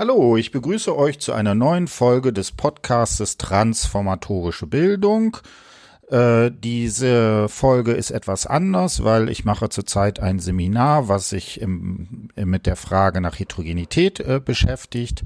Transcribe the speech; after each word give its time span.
Hallo, 0.00 0.38
ich 0.38 0.50
begrüße 0.50 0.96
euch 0.96 1.18
zu 1.18 1.34
einer 1.34 1.54
neuen 1.54 1.86
Folge 1.86 2.32
des 2.32 2.52
Podcastes 2.52 3.36
Transformatorische 3.36 4.66
Bildung. 4.66 5.36
Äh, 6.10 6.50
diese 6.50 7.48
Folge 7.48 7.92
ist 7.92 8.10
etwas 8.10 8.44
anders, 8.44 9.04
weil 9.04 9.28
ich 9.28 9.44
mache 9.44 9.68
zurzeit 9.68 10.18
ein 10.18 10.40
Seminar, 10.40 11.06
was 11.06 11.28
sich 11.28 11.60
im, 11.60 12.28
mit 12.34 12.66
der 12.66 12.74
Frage 12.74 13.20
nach 13.20 13.38
Heterogenität 13.38 14.18
äh, 14.18 14.40
beschäftigt. 14.44 15.22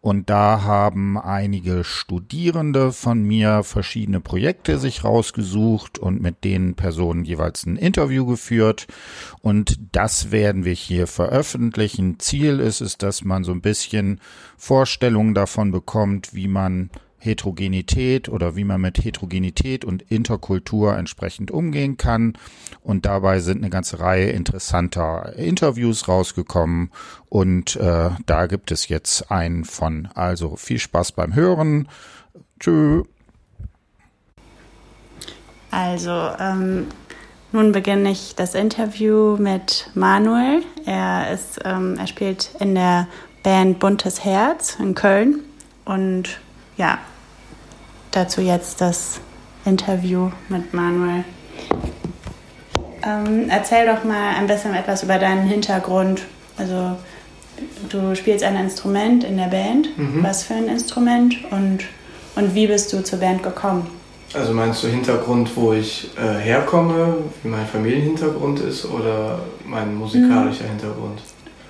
Und 0.00 0.30
da 0.30 0.62
haben 0.62 1.18
einige 1.18 1.82
Studierende 1.82 2.92
von 2.92 3.24
mir 3.24 3.64
verschiedene 3.64 4.20
Projekte 4.20 4.78
sich 4.78 5.02
rausgesucht 5.02 5.98
und 5.98 6.22
mit 6.22 6.44
den 6.44 6.74
Personen 6.74 7.24
jeweils 7.24 7.66
ein 7.66 7.76
Interview 7.76 8.24
geführt. 8.24 8.86
Und 9.40 9.76
das 9.90 10.30
werden 10.30 10.64
wir 10.64 10.74
hier 10.74 11.08
veröffentlichen. 11.08 12.20
Ziel 12.20 12.60
ist 12.60 12.80
es, 12.80 12.96
dass 12.96 13.24
man 13.24 13.42
so 13.42 13.50
ein 13.50 13.60
bisschen 13.60 14.20
Vorstellungen 14.56 15.34
davon 15.34 15.72
bekommt, 15.72 16.32
wie 16.32 16.46
man 16.46 16.90
Heterogenität 17.18 18.28
oder 18.28 18.56
wie 18.56 18.64
man 18.64 18.80
mit 18.80 19.04
Heterogenität 19.04 19.84
und 19.84 20.02
Interkultur 20.02 20.96
entsprechend 20.96 21.50
umgehen 21.50 21.96
kann. 21.96 22.38
Und 22.82 23.06
dabei 23.06 23.40
sind 23.40 23.58
eine 23.58 23.70
ganze 23.70 24.00
Reihe 24.00 24.30
interessanter 24.30 25.34
Interviews 25.36 26.08
rausgekommen. 26.08 26.90
Und 27.28 27.76
äh, 27.76 28.10
da 28.26 28.46
gibt 28.46 28.70
es 28.70 28.88
jetzt 28.88 29.30
einen 29.30 29.64
von. 29.64 30.08
Also 30.14 30.56
viel 30.56 30.78
Spaß 30.78 31.12
beim 31.12 31.34
Hören. 31.34 31.88
Tschö. 32.60 33.02
Also, 35.70 36.30
ähm, 36.38 36.86
nun 37.52 37.72
beginne 37.72 38.10
ich 38.10 38.34
das 38.36 38.54
Interview 38.54 39.36
mit 39.36 39.90
Manuel. 39.94 40.62
Er 40.86 41.32
ist, 41.32 41.60
ähm, 41.64 41.96
er 41.98 42.06
spielt 42.06 42.50
in 42.60 42.74
der 42.74 43.06
Band 43.42 43.78
Buntes 43.78 44.24
Herz 44.24 44.76
in 44.78 44.94
Köln 44.94 45.40
und 45.84 46.40
ja, 46.78 46.98
dazu 48.12 48.40
jetzt 48.40 48.80
das 48.80 49.20
Interview 49.64 50.30
mit 50.48 50.72
Manuel. 50.72 51.24
Ähm, 53.02 53.48
erzähl 53.50 53.86
doch 53.86 54.04
mal 54.04 54.34
ein 54.36 54.46
bisschen 54.46 54.74
etwas 54.74 55.02
über 55.02 55.18
deinen 55.18 55.46
Hintergrund. 55.46 56.22
Also 56.56 56.96
du 57.88 58.14
spielst 58.14 58.44
ein 58.44 58.56
Instrument 58.56 59.24
in 59.24 59.36
der 59.36 59.48
Band. 59.48 59.96
Mhm. 59.98 60.22
Was 60.22 60.44
für 60.44 60.54
ein 60.54 60.68
Instrument 60.68 61.36
und, 61.50 61.80
und 62.36 62.54
wie 62.54 62.66
bist 62.66 62.92
du 62.92 63.02
zur 63.02 63.18
Band 63.18 63.42
gekommen? 63.42 63.88
Also 64.34 64.52
meinst 64.52 64.82
du 64.82 64.88
Hintergrund, 64.88 65.50
wo 65.56 65.72
ich 65.72 66.10
äh, 66.16 66.38
herkomme, 66.38 67.16
wie 67.42 67.48
mein 67.48 67.66
Familienhintergrund 67.66 68.60
ist 68.60 68.84
oder 68.84 69.40
mein 69.64 69.94
musikalischer 69.94 70.64
mhm. 70.64 70.68
Hintergrund? 70.68 71.20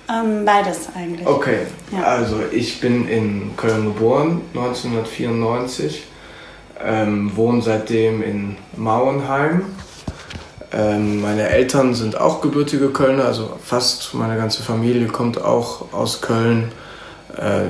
Ähm, 0.09 0.43
beides 0.45 0.89
eigentlich. 0.95 1.27
Okay, 1.27 1.59
ja. 1.91 2.03
also 2.03 2.41
ich 2.51 2.81
bin 2.81 3.07
in 3.07 3.51
Köln 3.57 3.85
geboren, 3.85 4.41
1994 4.55 6.03
ähm, 6.83 7.35
wohne 7.35 7.61
seitdem 7.61 8.23
in 8.23 8.57
Mauenheim. 8.75 9.65
Ähm, 10.71 11.21
meine 11.21 11.49
Eltern 11.49 11.93
sind 11.93 12.19
auch 12.19 12.41
gebürtige 12.41 12.89
Kölner, 12.89 13.25
also 13.25 13.57
fast 13.63 14.13
meine 14.13 14.37
ganze 14.37 14.63
Familie 14.63 15.07
kommt 15.07 15.41
auch 15.41 15.93
aus 15.93 16.21
Köln. 16.21 16.71
Äh, 17.37 17.65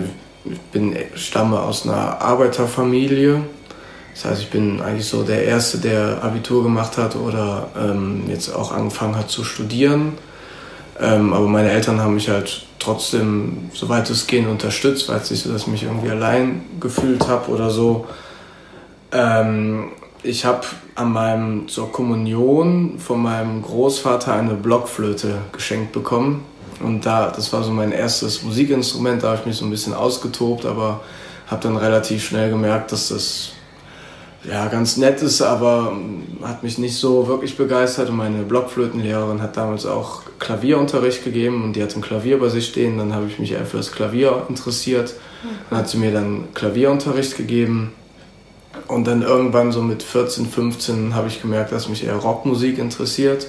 ich 0.45 0.59
bin, 0.71 0.95
stamme 1.15 1.59
aus 1.59 1.85
einer 1.85 2.21
Arbeiterfamilie. 2.21 3.41
Das 4.13 4.25
heißt, 4.25 4.41
ich 4.41 4.49
bin 4.49 4.81
eigentlich 4.81 5.07
so 5.07 5.23
der 5.23 5.45
Erste, 5.45 5.77
der 5.77 6.23
Abitur 6.23 6.63
gemacht 6.63 6.97
hat 6.97 7.15
oder 7.15 7.69
ähm, 7.77 8.23
jetzt 8.27 8.53
auch 8.53 8.71
angefangen 8.71 9.17
hat 9.17 9.29
zu 9.29 9.43
studieren. 9.43 10.17
Ähm, 11.01 11.33
aber 11.33 11.47
meine 11.47 11.71
Eltern 11.71 12.01
haben 12.01 12.15
mich 12.15 12.29
halt 12.29 12.65
trotzdem, 12.77 13.69
soweit 13.73 14.09
es 14.09 14.27
geht, 14.27 14.47
unterstützt, 14.47 15.07
weil 15.09 15.17
es 15.17 15.31
nicht 15.31 15.43
so, 15.43 15.51
dass 15.51 15.63
ich 15.63 15.67
mich 15.67 15.83
irgendwie 15.83 16.09
allein 16.09 16.61
gefühlt 16.79 17.27
habe 17.27 17.51
oder 17.51 17.69
so. 17.69 18.07
Ähm, 19.11 19.91
ich 20.23 20.45
habe 20.45 20.65
an 20.95 21.13
meinem 21.13 21.67
zur 21.69 21.91
Kommunion 21.91 22.99
von 22.99 23.21
meinem 23.21 23.61
Großvater 23.61 24.33
eine 24.33 24.55
Blockflöte 24.55 25.37
geschenkt 25.51 25.93
bekommen. 25.93 26.43
Und 26.83 27.05
da, 27.05 27.29
das 27.29 27.51
war 27.53 27.63
so 27.63 27.71
mein 27.71 27.91
erstes 27.91 28.43
Musikinstrument, 28.43 29.23
da 29.23 29.29
habe 29.29 29.39
ich 29.39 29.45
mich 29.45 29.57
so 29.57 29.65
ein 29.65 29.71
bisschen 29.71 29.93
ausgetobt, 29.93 30.65
aber 30.65 31.01
habe 31.47 31.61
dann 31.61 31.77
relativ 31.77 32.25
schnell 32.25 32.49
gemerkt, 32.49 32.91
dass 32.91 33.09
das 33.09 33.51
ja 34.43 34.67
ganz 34.67 34.97
nett 34.97 35.21
ist, 35.21 35.41
aber 35.41 35.93
hat 36.43 36.63
mich 36.63 36.77
nicht 36.77 36.95
so 36.95 37.27
wirklich 37.27 37.57
begeistert. 37.57 38.09
Und 38.09 38.17
meine 38.17 38.43
Blockflötenlehrerin 38.43 39.41
hat 39.41 39.57
damals 39.57 39.85
auch 39.85 40.23
Klavierunterricht 40.39 41.23
gegeben 41.23 41.63
und 41.63 41.75
die 41.75 41.83
hat 41.83 41.95
ein 41.95 42.01
Klavier 42.01 42.39
bei 42.39 42.49
sich 42.49 42.67
stehen. 42.67 42.97
Dann 42.97 43.13
habe 43.13 43.27
ich 43.27 43.39
mich 43.39 43.51
eher 43.51 43.65
für 43.65 43.77
das 43.77 43.91
Klavier 43.91 44.45
interessiert. 44.49 45.13
Dann 45.69 45.79
hat 45.79 45.89
sie 45.89 45.97
mir 45.97 46.11
dann 46.11 46.45
Klavierunterricht 46.53 47.37
gegeben. 47.37 47.91
Und 48.87 49.07
dann 49.07 49.21
irgendwann 49.21 49.71
so 49.71 49.81
mit 49.81 50.01
14, 50.03 50.45
15 50.47 51.15
habe 51.15 51.27
ich 51.27 51.41
gemerkt, 51.41 51.71
dass 51.71 51.89
mich 51.89 52.05
eher 52.05 52.15
Rockmusik 52.15 52.77
interessiert. 52.77 53.47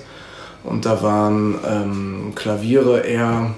Und 0.65 0.84
da 0.84 1.03
waren 1.03 1.59
ähm, 1.67 2.33
Klaviere 2.34 3.00
eher, 3.00 3.55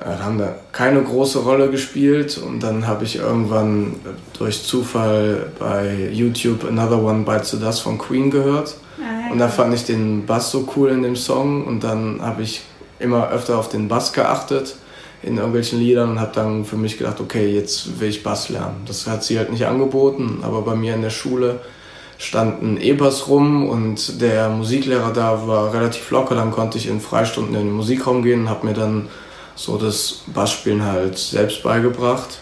äh, 0.00 0.22
haben 0.22 0.38
da 0.38 0.56
keine 0.72 1.02
große 1.02 1.38
Rolle 1.38 1.70
gespielt. 1.70 2.38
Und 2.38 2.62
dann 2.62 2.86
habe 2.86 3.04
ich 3.04 3.16
irgendwann 3.16 3.94
durch 4.38 4.62
Zufall 4.64 5.52
bei 5.58 6.10
YouTube 6.12 6.64
Another 6.64 7.02
One 7.02 7.24
Bites 7.24 7.52
the 7.52 7.60
Dust 7.60 7.82
von 7.82 7.96
Queen 7.96 8.30
gehört. 8.30 8.76
Und 9.30 9.38
da 9.38 9.48
fand 9.48 9.72
ich 9.74 9.84
den 9.84 10.26
Bass 10.26 10.50
so 10.50 10.68
cool 10.76 10.90
in 10.90 11.02
dem 11.02 11.16
Song. 11.16 11.64
Und 11.64 11.84
dann 11.84 12.20
habe 12.20 12.42
ich 12.42 12.62
immer 12.98 13.30
öfter 13.30 13.58
auf 13.58 13.68
den 13.68 13.88
Bass 13.88 14.12
geachtet 14.12 14.76
in 15.22 15.36
irgendwelchen 15.36 15.78
Liedern 15.78 16.10
und 16.10 16.20
habe 16.20 16.32
dann 16.34 16.64
für 16.64 16.76
mich 16.76 16.98
gedacht, 16.98 17.20
okay, 17.20 17.54
jetzt 17.54 18.00
will 18.00 18.08
ich 18.08 18.22
Bass 18.22 18.48
lernen. 18.48 18.82
Das 18.86 19.06
hat 19.06 19.22
sie 19.22 19.38
halt 19.38 19.50
nicht 19.50 19.66
angeboten, 19.66 20.40
aber 20.42 20.62
bei 20.62 20.74
mir 20.74 20.94
in 20.94 21.02
der 21.02 21.10
Schule 21.10 21.60
standen 22.18 22.78
E-Bass 22.78 23.28
rum 23.28 23.68
und 23.68 24.20
der 24.20 24.48
Musiklehrer 24.50 25.12
da 25.12 25.46
war 25.46 25.72
relativ 25.72 26.10
locker, 26.10 26.34
dann 26.34 26.50
konnte 26.50 26.78
ich 26.78 26.86
in 26.86 27.00
Freistunden 27.00 27.54
in 27.54 27.66
den 27.66 27.72
Musikraum 27.72 28.22
gehen 28.22 28.42
und 28.42 28.48
habe 28.50 28.66
mir 28.66 28.74
dann 28.74 29.08
so 29.56 29.76
das 29.76 30.22
Bassspielen 30.26 30.84
halt 30.84 31.18
selbst 31.18 31.62
beigebracht. 31.62 32.40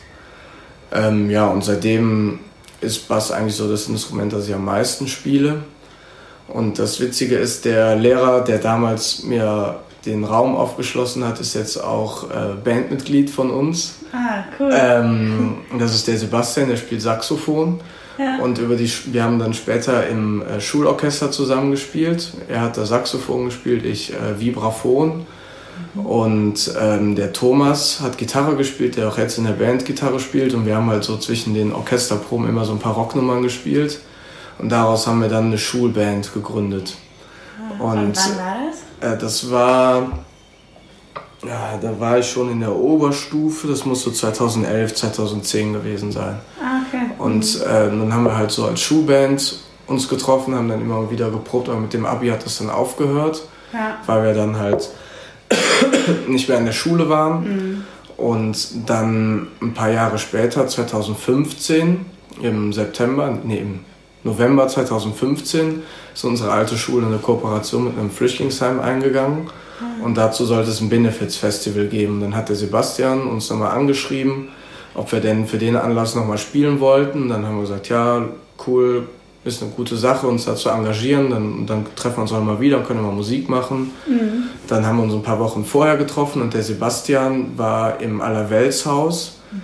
Ähm, 0.92 1.30
ja, 1.30 1.46
und 1.46 1.64
seitdem 1.64 2.40
ist 2.80 3.08
Bass 3.08 3.32
eigentlich 3.32 3.56
so 3.56 3.68
das 3.68 3.88
Instrument, 3.88 4.32
das 4.32 4.48
ich 4.48 4.54
am 4.54 4.64
meisten 4.64 5.08
spiele. 5.08 5.62
Und 6.48 6.78
das 6.78 7.00
Witzige 7.00 7.36
ist, 7.36 7.64
der 7.64 7.96
Lehrer, 7.96 8.40
der 8.40 8.58
damals 8.58 9.22
mir 9.22 9.80
den 10.06 10.24
Raum 10.24 10.56
aufgeschlossen 10.56 11.24
hat, 11.24 11.40
ist 11.40 11.54
jetzt 11.54 11.82
auch 11.82 12.30
äh, 12.30 12.54
Bandmitglied 12.64 13.30
von 13.30 13.50
uns. 13.50 13.96
Ah, 14.12 14.44
cool. 14.58 14.70
Ähm, 14.72 15.58
das 15.78 15.94
ist 15.94 16.08
der 16.08 16.16
Sebastian, 16.16 16.68
der 16.68 16.76
spielt 16.76 17.02
Saxophon. 17.02 17.80
Ja. 18.18 18.38
Und 18.42 18.58
über 18.58 18.74
die, 18.74 18.90
wir 19.12 19.22
haben 19.22 19.38
dann 19.38 19.54
später 19.54 20.06
im 20.08 20.42
äh, 20.42 20.60
Schulorchester 20.60 21.30
zusammengespielt. 21.30 22.32
Er 22.48 22.62
hat 22.62 22.76
da 22.76 22.84
Saxophon 22.84 23.46
gespielt, 23.46 23.84
ich 23.84 24.12
äh, 24.12 24.40
Vibraphon. 24.40 25.26
Mhm. 25.94 26.06
Und 26.06 26.74
ähm, 26.80 27.14
der 27.14 27.32
Thomas 27.32 28.00
hat 28.00 28.18
Gitarre 28.18 28.56
gespielt, 28.56 28.96
der 28.96 29.08
auch 29.08 29.18
jetzt 29.18 29.38
in 29.38 29.44
der 29.44 29.52
Band 29.52 29.84
Gitarre 29.84 30.18
spielt. 30.18 30.54
Und 30.54 30.66
wir 30.66 30.76
haben 30.76 30.90
halt 30.90 31.04
so 31.04 31.16
zwischen 31.18 31.54
den 31.54 31.72
Orchesterproben 31.72 32.48
immer 32.48 32.64
so 32.64 32.72
ein 32.72 32.80
paar 32.80 32.94
Rocknummern 32.94 33.42
gespielt. 33.42 34.00
Und 34.58 34.70
daraus 34.70 35.06
haben 35.06 35.20
wir 35.20 35.28
dann 35.28 35.46
eine 35.46 35.58
Schulband 35.58 36.32
gegründet. 36.34 36.96
Ah, 37.58 37.82
und, 37.82 38.16
wann 38.16 38.36
war 38.38 38.56
das? 39.00 39.12
Äh, 39.12 39.18
das 39.18 39.50
war, 39.50 40.10
ja, 41.46 41.78
da 41.80 42.00
war 42.00 42.18
ich 42.18 42.28
schon 42.28 42.50
in 42.50 42.60
der 42.60 42.74
Oberstufe, 42.74 43.68
das 43.68 43.84
muss 43.84 44.02
so 44.02 44.10
2011, 44.10 44.94
2010 44.94 45.72
gewesen 45.72 46.10
sein. 46.10 46.38
Ah, 46.60 46.80
okay. 46.86 47.10
Und 47.18 47.62
äh, 47.62 47.66
dann 47.66 48.12
haben 48.12 48.24
wir 48.24 48.36
halt 48.36 48.50
so 48.50 48.66
als 48.66 48.80
Schulband 48.80 49.60
uns 49.86 50.08
getroffen, 50.08 50.54
haben 50.54 50.68
dann 50.68 50.80
immer 50.80 51.10
wieder 51.10 51.30
geprobt, 51.30 51.68
aber 51.68 51.80
mit 51.80 51.92
dem 51.92 52.04
Abi 52.04 52.28
hat 52.28 52.44
das 52.44 52.58
dann 52.58 52.68
aufgehört, 52.68 53.42
ja. 53.72 53.96
weil 54.06 54.24
wir 54.24 54.34
dann 54.34 54.58
halt 54.58 54.90
nicht 56.28 56.48
mehr 56.48 56.58
in 56.58 56.66
der 56.66 56.72
Schule 56.72 57.08
waren. 57.08 57.42
Mhm. 57.44 57.84
Und 58.16 58.88
dann 58.88 59.46
ein 59.62 59.74
paar 59.74 59.90
Jahre 59.90 60.18
später, 60.18 60.66
2015, 60.66 62.04
im 62.42 62.72
September, 62.72 63.38
nee, 63.44 63.58
im 63.58 63.80
November 64.24 64.66
2015 64.66 65.82
ist 66.14 66.24
unsere 66.24 66.50
alte 66.50 66.76
Schule 66.76 67.06
eine 67.06 67.18
Kooperation 67.18 67.84
mit 67.84 67.98
einem 67.98 68.10
Flüchtlingsheim 68.10 68.80
eingegangen. 68.80 69.42
Mhm. 69.80 70.04
Und 70.04 70.16
dazu 70.16 70.44
sollte 70.44 70.70
es 70.70 70.80
ein 70.80 70.88
Benefits-Festival 70.88 71.86
geben. 71.86 72.20
Dann 72.20 72.34
hat 72.34 72.48
der 72.48 72.56
Sebastian 72.56 73.22
uns 73.28 73.48
nochmal 73.50 73.76
angeschrieben, 73.76 74.48
ob 74.94 75.12
wir 75.12 75.20
denn 75.20 75.46
für 75.46 75.58
den 75.58 75.76
Anlass 75.76 76.14
nochmal 76.14 76.38
spielen 76.38 76.80
wollten. 76.80 77.28
Dann 77.28 77.46
haben 77.46 77.56
wir 77.56 77.62
gesagt, 77.62 77.88
ja, 77.88 78.24
cool, 78.66 79.06
ist 79.44 79.62
eine 79.62 79.70
gute 79.70 79.96
Sache, 79.96 80.26
uns 80.26 80.44
da 80.44 80.56
zu 80.56 80.68
engagieren. 80.68 81.30
Dann, 81.30 81.66
dann 81.66 81.86
treffen 81.94 82.18
wir 82.18 82.22
uns 82.22 82.32
auch 82.32 82.42
mal 82.42 82.60
wieder 82.60 82.78
und 82.78 82.86
können 82.86 83.02
mal 83.02 83.12
Musik 83.12 83.48
machen. 83.48 83.92
Mhm. 84.08 84.44
Dann 84.66 84.84
haben 84.84 84.96
wir 84.98 85.04
uns 85.04 85.14
ein 85.14 85.22
paar 85.22 85.38
Wochen 85.38 85.64
vorher 85.64 85.96
getroffen 85.96 86.42
und 86.42 86.54
der 86.54 86.62
Sebastian 86.62 87.56
war 87.56 88.00
im 88.00 88.20
Allerweltshaus. 88.20 89.38
Mhm. 89.52 89.58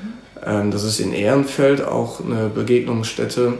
Ähm, 0.47 0.71
das 0.71 0.85
ist 0.85 1.01
in 1.01 1.13
Ehrenfeld 1.13 1.85
auch 1.85 2.21
eine 2.25 2.49
Begegnungsstätte 2.49 3.55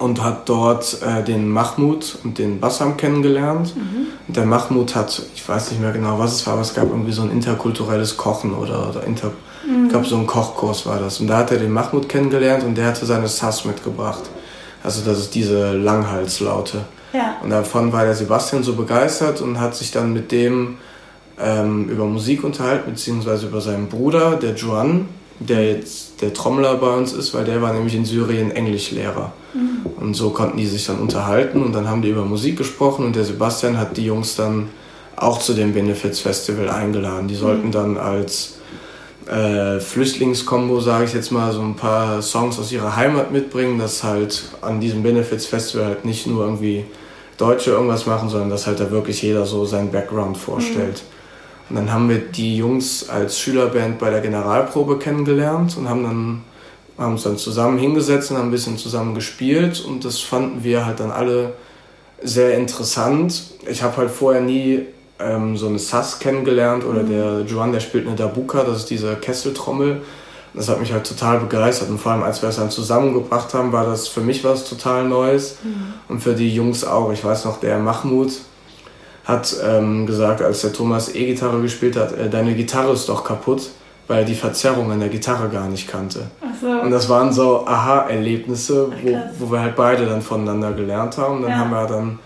und 0.00 0.22
hat 0.22 0.48
dort 0.48 0.98
äh, 1.02 1.22
den 1.22 1.48
Mahmoud 1.48 2.18
und 2.24 2.38
den 2.38 2.60
Bassam 2.60 2.96
kennengelernt. 2.96 3.74
Mhm. 3.76 4.06
Und 4.26 4.36
der 4.36 4.46
Mahmoud 4.46 4.94
hat, 4.94 5.22
ich 5.34 5.48
weiß 5.48 5.70
nicht 5.70 5.80
mehr 5.80 5.92
genau, 5.92 6.18
was 6.18 6.34
es 6.34 6.46
war, 6.46 6.54
aber 6.54 6.62
es 6.62 6.74
gab 6.74 6.88
irgendwie 6.88 7.12
so 7.12 7.22
ein 7.22 7.30
interkulturelles 7.30 8.16
Kochen 8.16 8.54
oder, 8.54 8.90
oder 8.90 9.04
inter, 9.04 9.32
mhm. 9.66 9.88
glaube 9.88 10.06
so 10.06 10.16
ein 10.16 10.26
Kochkurs 10.26 10.86
war 10.86 10.98
das. 10.98 11.20
Und 11.20 11.26
da 11.26 11.38
hat 11.38 11.50
er 11.50 11.58
den 11.58 11.72
Mahmoud 11.72 12.08
kennengelernt 12.08 12.64
und 12.64 12.76
der 12.76 12.86
hatte 12.86 13.06
seine 13.06 13.28
Sass 13.28 13.64
mitgebracht. 13.64 14.22
Also 14.82 15.02
das 15.04 15.18
ist 15.18 15.34
diese 15.34 15.72
Langhalslaute. 15.72 16.84
Ja. 17.12 17.36
Und 17.42 17.50
davon 17.50 17.92
war 17.92 18.04
der 18.04 18.14
Sebastian 18.14 18.62
so 18.62 18.74
begeistert 18.74 19.40
und 19.40 19.60
hat 19.60 19.74
sich 19.74 19.90
dann 19.90 20.12
mit 20.12 20.32
dem 20.32 20.76
ähm, 21.38 21.88
über 21.88 22.04
Musik 22.04 22.44
unterhalten, 22.44 22.90
beziehungsweise 22.90 23.46
über 23.46 23.60
seinen 23.60 23.88
Bruder, 23.88 24.36
der 24.36 24.54
Juan, 24.54 25.08
der 25.40 25.70
jetzt 25.70 26.20
der 26.20 26.32
Trommler 26.32 26.76
bei 26.76 26.94
uns 26.96 27.12
ist, 27.12 27.34
weil 27.34 27.44
der 27.44 27.60
war 27.60 27.72
nämlich 27.72 27.94
in 27.94 28.04
Syrien 28.04 28.50
Englischlehrer. 28.50 29.32
Mhm. 29.52 29.86
Und 30.00 30.14
so 30.14 30.30
konnten 30.30 30.56
die 30.56 30.66
sich 30.66 30.86
dann 30.86 30.98
unterhalten 30.98 31.62
und 31.62 31.72
dann 31.72 31.88
haben 31.88 32.02
die 32.02 32.10
über 32.10 32.24
Musik 32.24 32.56
gesprochen 32.56 33.04
und 33.04 33.16
der 33.16 33.24
Sebastian 33.24 33.78
hat 33.78 33.96
die 33.96 34.06
Jungs 34.06 34.36
dann 34.36 34.68
auch 35.16 35.38
zu 35.38 35.54
dem 35.54 35.72
Benefits 35.72 36.20
Festival 36.20 36.68
eingeladen. 36.68 37.28
Die 37.28 37.34
sollten 37.34 37.68
mhm. 37.68 37.72
dann 37.72 37.96
als 37.96 38.54
äh, 39.26 39.80
Flüchtlingskombo, 39.80 40.80
sage 40.80 41.04
ich 41.04 41.14
jetzt 41.14 41.30
mal, 41.30 41.52
so 41.52 41.62
ein 41.62 41.76
paar 41.76 42.20
Songs 42.20 42.58
aus 42.58 42.70
ihrer 42.72 42.96
Heimat 42.96 43.32
mitbringen, 43.32 43.78
dass 43.78 44.02
halt 44.02 44.44
an 44.60 44.80
diesem 44.80 45.02
Benefits 45.02 45.46
Festival 45.46 45.86
halt 45.86 46.04
nicht 46.04 46.26
nur 46.26 46.44
irgendwie 46.44 46.84
Deutsche 47.38 47.70
irgendwas 47.70 48.06
machen, 48.06 48.28
sondern 48.28 48.50
dass 48.50 48.66
halt 48.66 48.80
da 48.80 48.90
wirklich 48.90 49.22
jeder 49.22 49.46
so 49.46 49.64
seinen 49.64 49.90
Background 49.90 50.36
vorstellt. 50.36 51.02
Mhm. 51.02 51.13
Und 51.70 51.76
dann 51.76 51.92
haben 51.92 52.08
wir 52.08 52.18
die 52.18 52.56
Jungs 52.56 53.08
als 53.08 53.38
Schülerband 53.38 53.98
bei 53.98 54.10
der 54.10 54.20
Generalprobe 54.20 54.98
kennengelernt 54.98 55.76
und 55.78 55.88
haben 55.88 56.02
dann 56.02 56.42
haben 56.98 57.12
uns 57.12 57.24
dann 57.24 57.36
zusammen 57.36 57.78
hingesetzt 57.78 58.30
und 58.30 58.38
haben 58.38 58.48
ein 58.48 58.52
bisschen 58.52 58.78
zusammen 58.78 59.14
gespielt 59.14 59.84
und 59.84 60.04
das 60.04 60.20
fanden 60.20 60.62
wir 60.62 60.86
halt 60.86 61.00
dann 61.00 61.10
alle 61.10 61.54
sehr 62.22 62.56
interessant. 62.56 63.42
Ich 63.68 63.82
habe 63.82 63.96
halt 63.96 64.10
vorher 64.10 64.40
nie 64.40 64.82
ähm, 65.18 65.56
so 65.56 65.66
eine 65.66 65.78
Sass 65.78 66.18
kennengelernt 66.18 66.84
oder 66.84 67.02
mhm. 67.02 67.08
der 67.08 67.40
Joan, 67.42 67.72
der 67.72 67.80
spielt 67.80 68.06
eine 68.06 68.16
Dabuka, 68.16 68.64
das 68.64 68.78
ist 68.78 68.90
diese 68.90 69.16
Kesseltrommel. 69.16 70.02
Das 70.56 70.68
hat 70.68 70.78
mich 70.78 70.92
halt 70.92 71.04
total 71.04 71.40
begeistert 71.40 71.90
und 71.90 71.98
vor 71.98 72.12
allem 72.12 72.22
als 72.22 72.40
wir 72.40 72.48
es 72.48 72.56
dann 72.56 72.70
zusammengebracht 72.70 73.52
haben, 73.54 73.72
war 73.72 73.84
das 73.84 74.06
für 74.06 74.20
mich 74.20 74.44
was 74.44 74.68
total 74.68 75.02
Neues 75.02 75.56
mhm. 75.64 75.94
und 76.08 76.20
für 76.20 76.34
die 76.34 76.54
Jungs 76.54 76.84
auch. 76.84 77.12
Ich 77.12 77.24
weiß 77.24 77.44
noch, 77.44 77.58
der 77.58 77.80
Mahmoud, 77.80 78.30
hat 79.24 79.56
ähm, 79.64 80.06
gesagt, 80.06 80.42
als 80.42 80.60
der 80.60 80.72
Thomas 80.72 81.14
E-Gitarre 81.14 81.60
gespielt 81.62 81.96
hat, 81.96 82.12
äh, 82.12 82.28
deine 82.28 82.54
Gitarre 82.54 82.92
ist 82.92 83.08
doch 83.08 83.24
kaputt, 83.24 83.70
weil 84.06 84.20
er 84.20 84.24
die 84.24 84.34
Verzerrung 84.34 84.92
an 84.92 85.00
der 85.00 85.08
Gitarre 85.08 85.48
gar 85.48 85.66
nicht 85.66 85.88
kannte. 85.88 86.26
So. 86.60 86.68
Und 86.68 86.90
das 86.90 87.08
waren 87.08 87.32
so 87.32 87.66
Aha-Erlebnisse, 87.66 88.92
wo, 89.02 89.22
wo 89.38 89.52
wir 89.52 89.60
halt 89.60 89.76
beide 89.76 90.04
dann 90.04 90.20
voneinander 90.20 90.72
gelernt 90.72 91.16
haben. 91.16 91.40
Dann 91.40 91.50
ja. 91.52 91.56
haben 91.56 91.70
wir 91.70 91.86
dann 91.86 92.18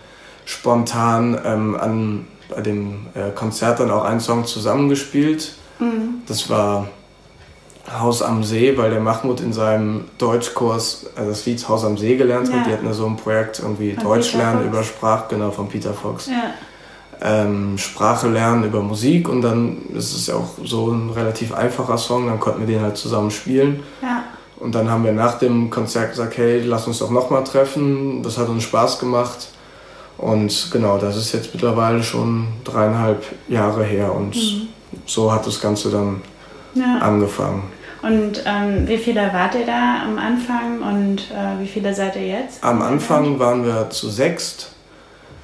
spontan 0.43 1.39
ähm, 1.45 1.77
an, 1.79 2.27
bei 2.53 2.61
dem 2.61 3.07
äh, 3.13 3.31
Konzert 3.33 3.79
dann 3.79 3.91
auch 3.91 4.03
einen 4.03 4.19
Song 4.19 4.45
zusammengespielt. 4.45 5.53
Mhm. 5.79 6.23
Das 6.27 6.49
war 6.49 6.89
Haus 7.97 8.21
am 8.21 8.43
See, 8.43 8.77
weil 8.77 8.91
der 8.91 8.99
Mahmoud 8.99 9.39
in 9.39 9.53
seinem 9.53 10.05
Deutschkurs 10.17 11.05
also 11.15 11.29
das 11.29 11.45
Lied 11.45 11.65
Haus 11.69 11.85
am 11.85 11.97
See 11.97 12.17
gelernt 12.17 12.49
ja. 12.49 12.55
hat. 12.55 12.67
Die 12.67 12.73
hatten 12.73 12.85
ja 12.85 12.93
so 12.93 13.05
ein 13.05 13.15
Projekt 13.15 13.59
irgendwie 13.59 13.93
von 13.93 14.03
Deutsch 14.03 14.33
lernen 14.33 14.67
über 14.67 14.83
Sprach, 14.83 15.29
genau, 15.29 15.49
von 15.49 15.69
Peter 15.69 15.93
Fox. 15.93 16.27
Ja 16.27 16.53
ähm, 17.21 17.77
Sprache 17.77 18.27
lernen 18.27 18.63
über 18.63 18.81
Musik 18.81 19.27
und 19.27 19.41
dann 19.41 19.77
ist 19.93 20.15
es 20.15 20.27
ja 20.27 20.35
auch 20.35 20.51
so 20.63 20.91
ein 20.91 21.09
relativ 21.09 21.53
einfacher 21.53 21.97
Song, 21.97 22.27
dann 22.27 22.39
konnten 22.39 22.61
wir 22.61 22.67
den 22.67 22.81
halt 22.81 22.97
zusammen 22.97 23.31
spielen. 23.31 23.83
Ja. 24.01 24.23
Und 24.57 24.75
dann 24.75 24.89
haben 24.89 25.05
wir 25.05 25.13
nach 25.13 25.39
dem 25.39 25.69
Konzert 25.69 26.11
gesagt, 26.11 26.37
hey, 26.37 26.61
lass 26.61 26.85
uns 26.85 26.99
doch 26.99 27.11
nochmal 27.11 27.45
treffen. 27.45 28.21
Das 28.23 28.37
hat 28.37 28.49
uns 28.49 28.63
Spaß 28.63 28.99
gemacht. 28.99 29.49
Und 30.17 30.69
genau, 30.71 30.97
das 30.97 31.15
ist 31.15 31.31
jetzt 31.31 31.53
mittlerweile 31.53 32.03
schon 32.03 32.47
dreieinhalb 32.65 33.23
Jahre 33.47 33.85
her 33.85 34.13
und 34.13 34.35
mhm. 34.35 34.67
so 35.05 35.31
hat 35.31 35.47
das 35.47 35.61
Ganze 35.61 35.89
dann 35.89 36.21
ja. 36.73 36.97
angefangen. 36.99 37.63
Und 38.01 38.43
ähm, 38.45 38.85
wie 38.85 38.97
viele 38.97 39.33
wart 39.33 39.55
ihr 39.55 39.65
da 39.65 40.03
am 40.03 40.17
Anfang 40.17 40.81
und 40.81 41.31
äh, 41.31 41.61
wie 41.61 41.67
viele 41.67 41.93
seid 41.93 42.17
ihr 42.17 42.27
jetzt? 42.27 42.63
Am 42.63 42.81
Anfang 42.81 43.39
waren 43.39 43.65
wir 43.65 43.89
zu 43.89 44.09
sechst 44.09 44.71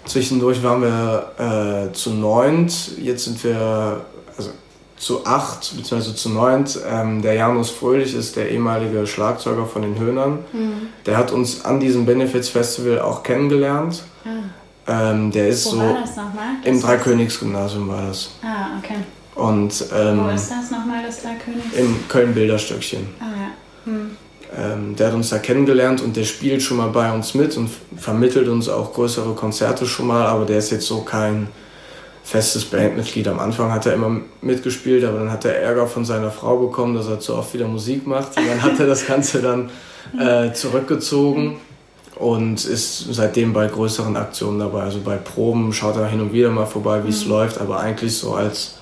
Zwischendurch 0.05 0.61
waren 0.63 0.81
wir 0.81 1.89
äh, 1.89 1.93
zu 1.93 2.11
neunt, 2.11 2.97
jetzt 2.97 3.25
sind 3.25 3.43
wir 3.43 4.05
also 4.37 4.51
zu 4.97 5.25
acht 5.25 5.75
bzw. 5.75 6.13
zu 6.13 6.29
neunt. 6.29 6.79
Ähm, 6.87 7.21
der 7.21 7.33
Janus 7.33 7.69
Fröhlich 7.69 8.15
ist 8.15 8.35
der 8.35 8.49
ehemalige 8.51 9.07
Schlagzeuger 9.07 9.65
von 9.65 9.81
den 9.81 9.99
Höhnern. 9.99 10.39
Mhm. 10.53 10.87
Der 11.05 11.17
hat 11.17 11.31
uns 11.31 11.65
an 11.65 11.79
diesem 11.79 12.05
Benefits 12.05 12.49
Festival 12.49 12.99
auch 12.99 13.23
kennengelernt. 13.23 14.03
Ah. 14.23 15.11
Ähm, 15.11 15.31
der 15.31 15.47
ist 15.47 15.65
Wo 15.65 15.71
so 15.71 15.79
war 15.79 15.97
das 15.99 16.15
nochmal? 16.15 16.45
Im 16.63 16.79
Dreikönigsgymnasium 16.79 17.87
war 17.87 18.03
das. 18.07 18.29
Ah, 18.43 18.77
okay. 18.77 18.97
Und, 19.33 19.83
ähm, 19.93 20.23
Wo 20.23 20.29
ist 20.29 20.49
das 20.49 20.71
nochmal, 20.71 21.03
das 21.05 21.21
Dreikönigs? 21.21 21.75
Im 21.75 22.07
Köln-Bilderstöckchen. 22.07 23.07
Ah 23.19 23.23
ja. 23.25 23.91
Hm. 23.91 24.17
Ähm, 24.57 24.95
der 24.95 25.07
hat 25.07 25.13
uns 25.13 25.29
da 25.29 25.39
kennengelernt 25.39 26.01
und 26.01 26.15
der 26.15 26.23
spielt 26.23 26.61
schon 26.61 26.77
mal 26.77 26.89
bei 26.89 27.11
uns 27.11 27.33
mit 27.33 27.57
und 27.57 27.69
vermittelt 27.97 28.47
uns 28.47 28.69
auch 28.69 28.93
größere 28.93 29.33
Konzerte 29.33 29.85
schon 29.85 30.07
mal, 30.07 30.25
aber 30.25 30.45
der 30.45 30.59
ist 30.59 30.71
jetzt 30.71 30.85
so 30.85 31.01
kein 31.01 31.47
festes 32.23 32.65
Bandmitglied. 32.65 33.27
Am 33.27 33.39
Anfang 33.39 33.71
hat 33.71 33.85
er 33.85 33.93
immer 33.93 34.21
mitgespielt, 34.41 35.03
aber 35.03 35.19
dann 35.19 35.31
hat 35.31 35.45
er 35.45 35.59
Ärger 35.61 35.87
von 35.87 36.05
seiner 36.05 36.31
Frau 36.31 36.57
bekommen, 36.57 36.95
dass 36.95 37.07
er 37.07 37.19
zu 37.19 37.35
oft 37.35 37.53
wieder 37.53 37.67
Musik 37.67 38.07
macht. 38.07 38.37
Und 38.37 38.47
dann 38.47 38.63
hat 38.63 38.79
er 38.79 38.87
das 38.87 39.05
Ganze 39.05 39.41
dann 39.41 39.69
äh, 40.19 40.51
zurückgezogen 40.53 41.57
und 42.15 42.65
ist 42.65 43.13
seitdem 43.13 43.53
bei 43.53 43.67
größeren 43.67 44.15
Aktionen 44.15 44.59
dabei. 44.59 44.83
Also 44.83 45.01
bei 45.01 45.17
Proben 45.17 45.71
schaut 45.73 45.97
er 45.97 46.07
hin 46.07 46.21
und 46.21 46.33
wieder 46.33 46.49
mal 46.49 46.65
vorbei, 46.65 47.01
wie 47.05 47.09
es 47.09 47.25
mhm. 47.25 47.31
läuft, 47.31 47.59
aber 47.59 47.79
eigentlich 47.79 48.17
so 48.17 48.33
als 48.33 48.75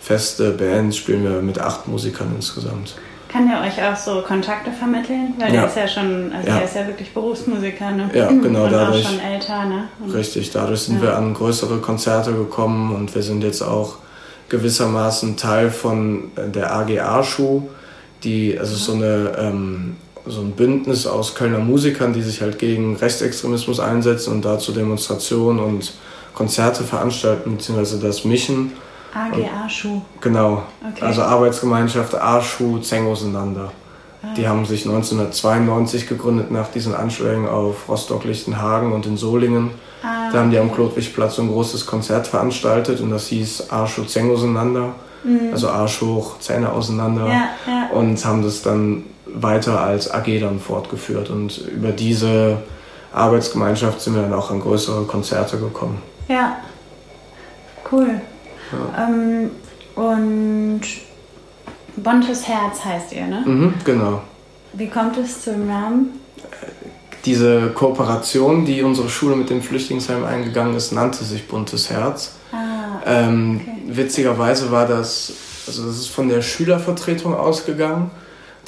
feste 0.00 0.52
Band 0.52 0.94
spielen 0.94 1.24
wir 1.24 1.42
mit 1.42 1.58
acht 1.58 1.88
Musikern 1.88 2.32
insgesamt. 2.36 2.94
Kann 3.36 3.48
der 3.48 3.60
euch 3.60 3.82
auch 3.82 3.96
so 3.96 4.22
Kontakte 4.22 4.70
vermitteln? 4.70 5.34
Weil 5.38 5.52
ja. 5.52 5.60
der 5.60 5.66
ist 5.66 5.76
ja 5.76 5.86
schon, 5.86 6.32
also 6.32 6.48
ja. 6.48 6.56
der 6.56 6.64
ist 6.64 6.74
ja 6.74 6.86
wirklich 6.86 7.12
Berufsmusiker, 7.12 7.90
ne? 7.90 8.10
Ja, 8.14 8.28
genau. 8.28 8.64
Und 8.64 8.72
dadurch, 8.72 9.04
auch 9.04 9.10
schon 9.10 9.20
älter, 9.20 9.66
ne? 9.66 9.88
Und 10.02 10.14
richtig, 10.14 10.50
dadurch 10.52 10.80
sind 10.80 10.96
ja. 10.96 11.02
wir 11.02 11.18
an 11.18 11.34
größere 11.34 11.76
Konzerte 11.80 12.32
gekommen 12.32 12.94
und 12.94 13.14
wir 13.14 13.22
sind 13.22 13.44
jetzt 13.44 13.60
auch 13.60 13.96
gewissermaßen 14.48 15.36
Teil 15.36 15.70
von 15.70 16.30
äh, 16.36 16.48
der 16.48 16.74
AG 16.74 16.98
Arschu, 16.98 17.64
die, 18.24 18.58
also 18.58 18.74
so 18.74 18.94
eine 18.94 19.32
ähm, 19.38 19.96
so 20.24 20.40
ein 20.40 20.52
Bündnis 20.52 21.06
aus 21.06 21.34
Kölner 21.34 21.58
Musikern, 21.58 22.14
die 22.14 22.22
sich 22.22 22.40
halt 22.40 22.58
gegen 22.58 22.96
Rechtsextremismus 22.96 23.80
einsetzen 23.80 24.32
und 24.32 24.46
dazu 24.46 24.72
Demonstrationen 24.72 25.62
und 25.62 25.92
Konzerte 26.32 26.84
veranstalten, 26.84 27.56
beziehungsweise 27.56 28.00
das 28.00 28.24
mischen. 28.24 28.72
AG 29.16 29.48
Arschu. 29.62 30.00
Genau. 30.20 30.62
Okay. 30.92 31.04
Also 31.04 31.22
Arbeitsgemeinschaft 31.22 32.14
Arschu 32.14 32.78
Zeng 32.78 33.06
auseinander. 33.06 33.72
Ah. 34.22 34.34
Die 34.36 34.46
haben 34.46 34.66
sich 34.66 34.84
1992 34.84 36.08
gegründet 36.08 36.50
nach 36.50 36.68
diesen 36.68 36.94
Anschlägen 36.94 37.48
auf 37.48 37.88
Rostock-Lichtenhagen 37.88 38.92
und 38.92 39.06
in 39.06 39.16
Solingen. 39.16 39.70
Ah, 40.02 40.30
da 40.30 40.40
haben 40.40 40.50
die 40.50 40.58
am 40.58 40.72
Klotwigplatz 40.72 41.36
so 41.36 41.42
ein 41.42 41.48
großes 41.48 41.86
Konzert 41.86 42.26
veranstaltet 42.26 43.00
und 43.00 43.10
das 43.10 43.28
hieß 43.28 43.70
Arschu 43.70 44.04
Zeng 44.04 44.30
auseinander. 44.30 44.94
Mhm. 45.26 45.52
Also 45.52 45.68
Arsch 45.68 46.00
hoch, 46.00 46.38
Zähne 46.38 46.70
auseinander. 46.72 47.26
Ja, 47.26 47.48
ja. 47.66 47.88
Und 47.92 48.24
haben 48.24 48.42
das 48.42 48.62
dann 48.62 49.04
weiter 49.26 49.80
als 49.80 50.10
AG 50.10 50.40
dann 50.40 50.60
fortgeführt. 50.60 51.30
Und 51.30 51.58
über 51.58 51.90
diese 51.90 52.58
Arbeitsgemeinschaft 53.12 54.00
sind 54.00 54.14
wir 54.14 54.22
dann 54.22 54.34
auch 54.34 54.50
an 54.50 54.60
größere 54.60 55.04
Konzerte 55.04 55.58
gekommen. 55.58 56.00
Ja, 56.28 56.58
cool. 57.90 58.20
Ja. 58.72 59.06
Ähm, 59.06 59.50
und 59.94 60.82
Bontes 61.96 62.46
Herz 62.46 62.84
heißt 62.84 63.12
ihr, 63.12 63.26
ne? 63.26 63.42
Mhm, 63.44 63.74
genau. 63.84 64.22
Wie 64.74 64.88
kommt 64.88 65.16
es 65.16 65.42
zum 65.42 65.66
Namen? 65.66 66.20
Diese 67.24 67.70
Kooperation, 67.70 68.66
die 68.66 68.82
unsere 68.82 69.08
Schule 69.08 69.34
mit 69.34 69.50
dem 69.50 69.62
Flüchtlingsheim 69.62 70.24
eingegangen 70.24 70.76
ist, 70.76 70.92
nannte 70.92 71.24
sich 71.24 71.48
Buntes 71.48 71.90
Herz. 71.90 72.34
Ah, 72.52 73.00
ähm, 73.06 73.60
okay. 73.62 73.96
Witzigerweise 73.96 74.70
war 74.70 74.86
das, 74.86 75.32
also 75.66 75.86
das 75.86 75.96
ist 75.96 76.08
von 76.08 76.28
der 76.28 76.42
Schülervertretung 76.42 77.34
ausgegangen. 77.34 78.10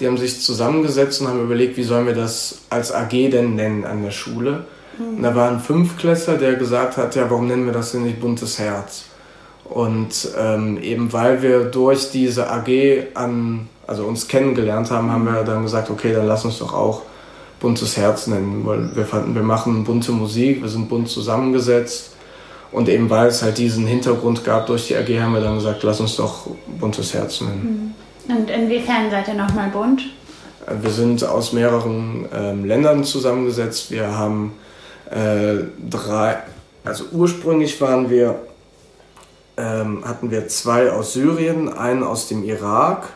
Die 0.00 0.06
haben 0.06 0.16
sich 0.16 0.40
zusammengesetzt 0.40 1.20
und 1.20 1.28
haben 1.28 1.42
überlegt, 1.42 1.76
wie 1.76 1.82
sollen 1.82 2.06
wir 2.06 2.14
das 2.14 2.62
als 2.70 2.92
AG 2.92 3.10
denn 3.10 3.54
nennen 3.56 3.84
an 3.84 4.02
der 4.02 4.12
Schule. 4.12 4.64
Mhm. 4.98 5.18
Und 5.18 5.22
da 5.22 5.34
war 5.34 5.50
ein 5.50 5.60
Fünfklässler, 5.60 6.36
der 6.36 6.54
gesagt 6.54 6.96
hat, 6.96 7.14
ja, 7.14 7.30
warum 7.30 7.46
nennen 7.46 7.66
wir 7.66 7.72
das 7.72 7.92
denn 7.92 8.04
nicht 8.04 8.20
Buntes 8.20 8.58
Herz? 8.58 9.04
Und 9.70 10.30
ähm, 10.38 10.78
eben 10.82 11.12
weil 11.12 11.42
wir 11.42 11.64
durch 11.64 12.10
diese 12.10 12.50
AG 12.50 12.68
an, 13.14 13.68
also 13.86 14.04
uns 14.04 14.28
kennengelernt 14.28 14.90
haben, 14.90 15.10
haben 15.10 15.24
wir 15.24 15.44
dann 15.44 15.62
gesagt, 15.62 15.90
okay, 15.90 16.12
dann 16.12 16.26
lass 16.26 16.44
uns 16.44 16.58
doch 16.58 16.72
auch 16.72 17.02
buntes 17.60 17.96
Herz 17.96 18.28
nennen, 18.28 18.62
weil 18.64 18.94
wir 18.94 19.04
fanden, 19.04 19.34
wir 19.34 19.42
machen 19.42 19.84
bunte 19.84 20.12
Musik, 20.12 20.62
wir 20.62 20.68
sind 20.68 20.88
bunt 20.88 21.08
zusammengesetzt. 21.08 22.14
Und 22.70 22.88
eben 22.88 23.08
weil 23.08 23.28
es 23.28 23.42
halt 23.42 23.56
diesen 23.56 23.86
Hintergrund 23.86 24.44
gab 24.44 24.66
durch 24.66 24.88
die 24.88 24.96
AG, 24.96 25.08
haben 25.20 25.32
wir 25.32 25.40
dann 25.40 25.56
gesagt, 25.56 25.82
lass 25.82 26.00
uns 26.00 26.16
doch 26.16 26.46
buntes 26.78 27.14
Herz 27.14 27.40
nennen. 27.40 27.94
Mhm. 28.28 28.36
Und 28.36 28.50
inwiefern 28.50 29.10
seid 29.10 29.28
ihr 29.28 29.34
nochmal 29.34 29.70
bunt? 29.70 30.02
Wir 30.82 30.90
sind 30.90 31.24
aus 31.24 31.54
mehreren 31.54 32.26
ähm, 32.34 32.66
Ländern 32.66 33.04
zusammengesetzt. 33.04 33.90
Wir 33.90 34.18
haben 34.18 34.52
äh, 35.10 35.64
drei, 35.88 36.36
also 36.84 37.04
ursprünglich 37.12 37.80
waren 37.80 38.10
wir, 38.10 38.38
ähm, 39.58 40.04
hatten 40.06 40.30
wir 40.30 40.48
zwei 40.48 40.90
aus 40.90 41.12
Syrien, 41.12 41.72
einen 41.72 42.02
aus 42.02 42.28
dem 42.28 42.44
Irak 42.44 43.08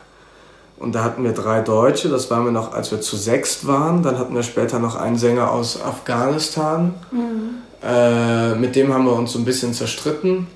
und 0.82 0.96
da 0.96 1.04
hatten 1.04 1.22
wir 1.22 1.32
drei 1.32 1.60
Deutsche. 1.60 2.08
Das 2.08 2.28
waren 2.28 2.44
wir 2.44 2.50
noch, 2.50 2.72
als 2.74 2.90
wir 2.90 3.00
zu 3.00 3.16
sechst 3.16 3.68
waren. 3.68 4.02
Dann 4.02 4.18
hatten 4.18 4.34
wir 4.34 4.42
später 4.42 4.80
noch 4.80 4.96
einen 4.96 5.16
Sänger 5.16 5.52
aus 5.52 5.80
Afghanistan. 5.80 6.94
Mhm. 7.12 7.62
Äh, 7.84 8.56
mit 8.56 8.74
dem 8.74 8.92
haben 8.92 9.04
wir 9.04 9.12
uns 9.12 9.32
so 9.32 9.38
ein 9.38 9.44
bisschen 9.44 9.74
zerstritten. 9.74 10.48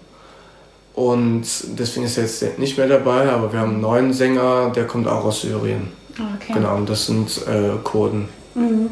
Und 0.95 1.45
deswegen 1.79 2.07
ist 2.07 2.17
er 2.17 2.25
jetzt 2.25 2.59
nicht 2.59 2.77
mehr 2.77 2.89
dabei, 2.89 3.31
aber 3.31 3.53
wir 3.53 3.61
haben 3.61 3.73
einen 3.73 3.81
neuen 3.81 4.13
Sänger, 4.13 4.73
der 4.75 4.87
kommt 4.89 5.07
auch 5.07 5.25
aus 5.25 5.43
Syrien. 5.43 5.93
Okay. 6.15 6.55
Genau, 6.55 6.75
und 6.75 6.89
das 6.89 7.07
sind 7.07 7.43
äh, 7.47 7.77
Kurden. 7.85 8.29
Mhm. 8.55 8.91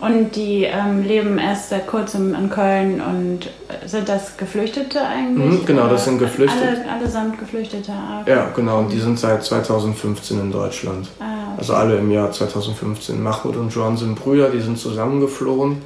Und 0.00 0.36
die 0.36 0.62
ähm, 0.62 1.02
leben 1.02 1.38
erst 1.38 1.70
seit 1.70 1.88
kurzem 1.88 2.32
in 2.34 2.50
Köln 2.50 3.00
und 3.00 3.50
sind 3.84 4.08
das 4.08 4.36
Geflüchtete 4.36 5.00
eigentlich? 5.00 5.62
Mhm, 5.62 5.66
genau, 5.66 5.88
das 5.88 6.04
sind 6.04 6.18
Geflüchtete. 6.18 6.84
Alle, 6.84 7.00
allesamt 7.00 7.38
Geflüchtete. 7.38 7.90
Ah, 7.90 8.20
okay. 8.20 8.30
Ja, 8.30 8.50
genau, 8.54 8.78
und 8.78 8.92
die 8.92 9.00
sind 9.00 9.18
seit 9.18 9.42
2015 9.42 10.38
in 10.38 10.52
Deutschland. 10.52 11.08
Ah, 11.18 11.24
okay. 11.24 11.54
Also 11.58 11.74
alle 11.74 11.96
im 11.96 12.10
Jahr 12.12 12.30
2015. 12.30 13.20
Mahmoud 13.20 13.56
und 13.56 13.74
Joan 13.74 13.96
sind 13.96 14.14
Brüder, 14.14 14.50
die 14.50 14.60
sind 14.60 14.78
zusammengeflohen. 14.78 15.82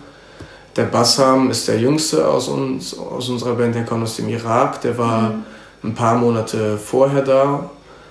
Der 0.77 0.85
Bassam 0.85 1.51
ist 1.51 1.69
der 1.69 1.79
jüngste 1.79 2.27
aus, 2.27 2.49
uns, 2.49 2.99
aus 2.99 3.31
unserer 3.31 3.55
Band, 3.55 3.75
der 3.75 3.85
kommt 3.85 4.03
aus 4.03 4.17
dem 4.17 4.29
Irak. 4.29 4.83
Der 4.83 4.99
war 4.99 5.31
mhm. 5.31 5.45
ein 5.85 5.95
paar 5.95 6.17
Monate 6.17 6.77
vorher 6.77 7.23
da. 7.23 7.71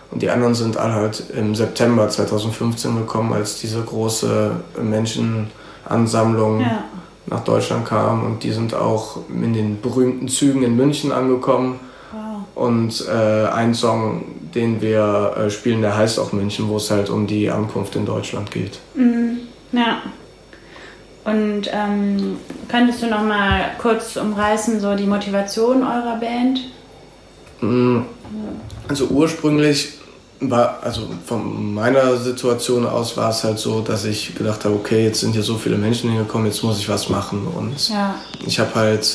Und 0.10 0.22
die 0.22 0.30
anderen 0.30 0.56
sind 0.56 0.78
alle 0.78 0.94
halt 0.94 1.24
im 1.36 1.54
September 1.54 2.10
2015 2.10 2.98
gekommen, 2.98 3.34
als 3.34 3.60
diese 3.62 3.82
große 3.82 4.52
Menschenansammlung 5.84 6.62
ja. 6.62 6.84
nach 7.28 7.44
Deutschland 7.44 7.86
kam. 7.86 8.24
Und 8.26 8.44
die 8.44 8.52
sind 8.52 8.74
auch 8.74 9.18
in 9.30 9.54
den 9.54 9.82
berühmten 9.82 10.28
Zügen 10.28 10.64
in 10.64 10.76
München 10.76 11.12
angekommen. 11.12 11.80
Wow. 12.12 12.64
Und 12.64 13.06
äh, 13.08 13.48
ein 13.48 13.74
Song, 13.74 14.24
den 14.54 14.82
wir 14.82 15.34
äh, 15.38 15.50
spielen, 15.50 15.82
der 15.82 15.98
heißt 15.98 16.20
auch 16.20 16.34
München, 16.34 16.68
wo 16.70 16.78
es 16.78 16.92
halt 16.92 17.10
um 17.10 17.28
die 17.28 17.50
Ankunft 17.50 17.96
in 17.96 18.06
Deutschland 18.06 18.52
geht. 18.52 18.80
Mhm. 18.96 19.40
Ja. 19.72 20.02
Und 21.24 21.70
ähm, 21.72 22.38
könntest 22.68 23.04
du 23.04 23.08
noch 23.08 23.24
mal 23.24 23.72
kurz 23.80 24.16
umreißen, 24.16 24.80
so 24.80 24.96
die 24.96 25.06
Motivation 25.06 25.84
eurer 25.84 26.20
Band? 26.20 26.62
Mm, 27.62 28.00
also 28.88 29.06
ursprünglich 29.06 30.00
war, 30.42 30.80
also 30.82 31.02
von 31.26 31.74
meiner 31.74 32.18
Situation 32.18 32.86
aus 32.86 33.16
war 33.16 33.30
es 33.30 33.44
halt 33.44 33.60
so, 33.60 33.82
dass 33.82 34.06
ich 34.06 34.36
gedacht 34.36 34.66
habe, 34.66 34.76
okay, 34.76 35.06
jetzt 35.06 35.20
sind 35.20 35.34
hier 35.34 35.44
so 35.44 35.56
viele 35.56 35.78
Menschen 35.78 36.10
hingekommen, 36.10 36.48
jetzt 36.48 36.64
muss 36.64 36.80
ich 36.80 36.90
was 36.90 37.10
machen. 37.10 37.48
Und 37.48 37.90
ja. 37.90 38.16
ich 38.46 38.60
habe 38.60 38.74
halt 38.74 39.08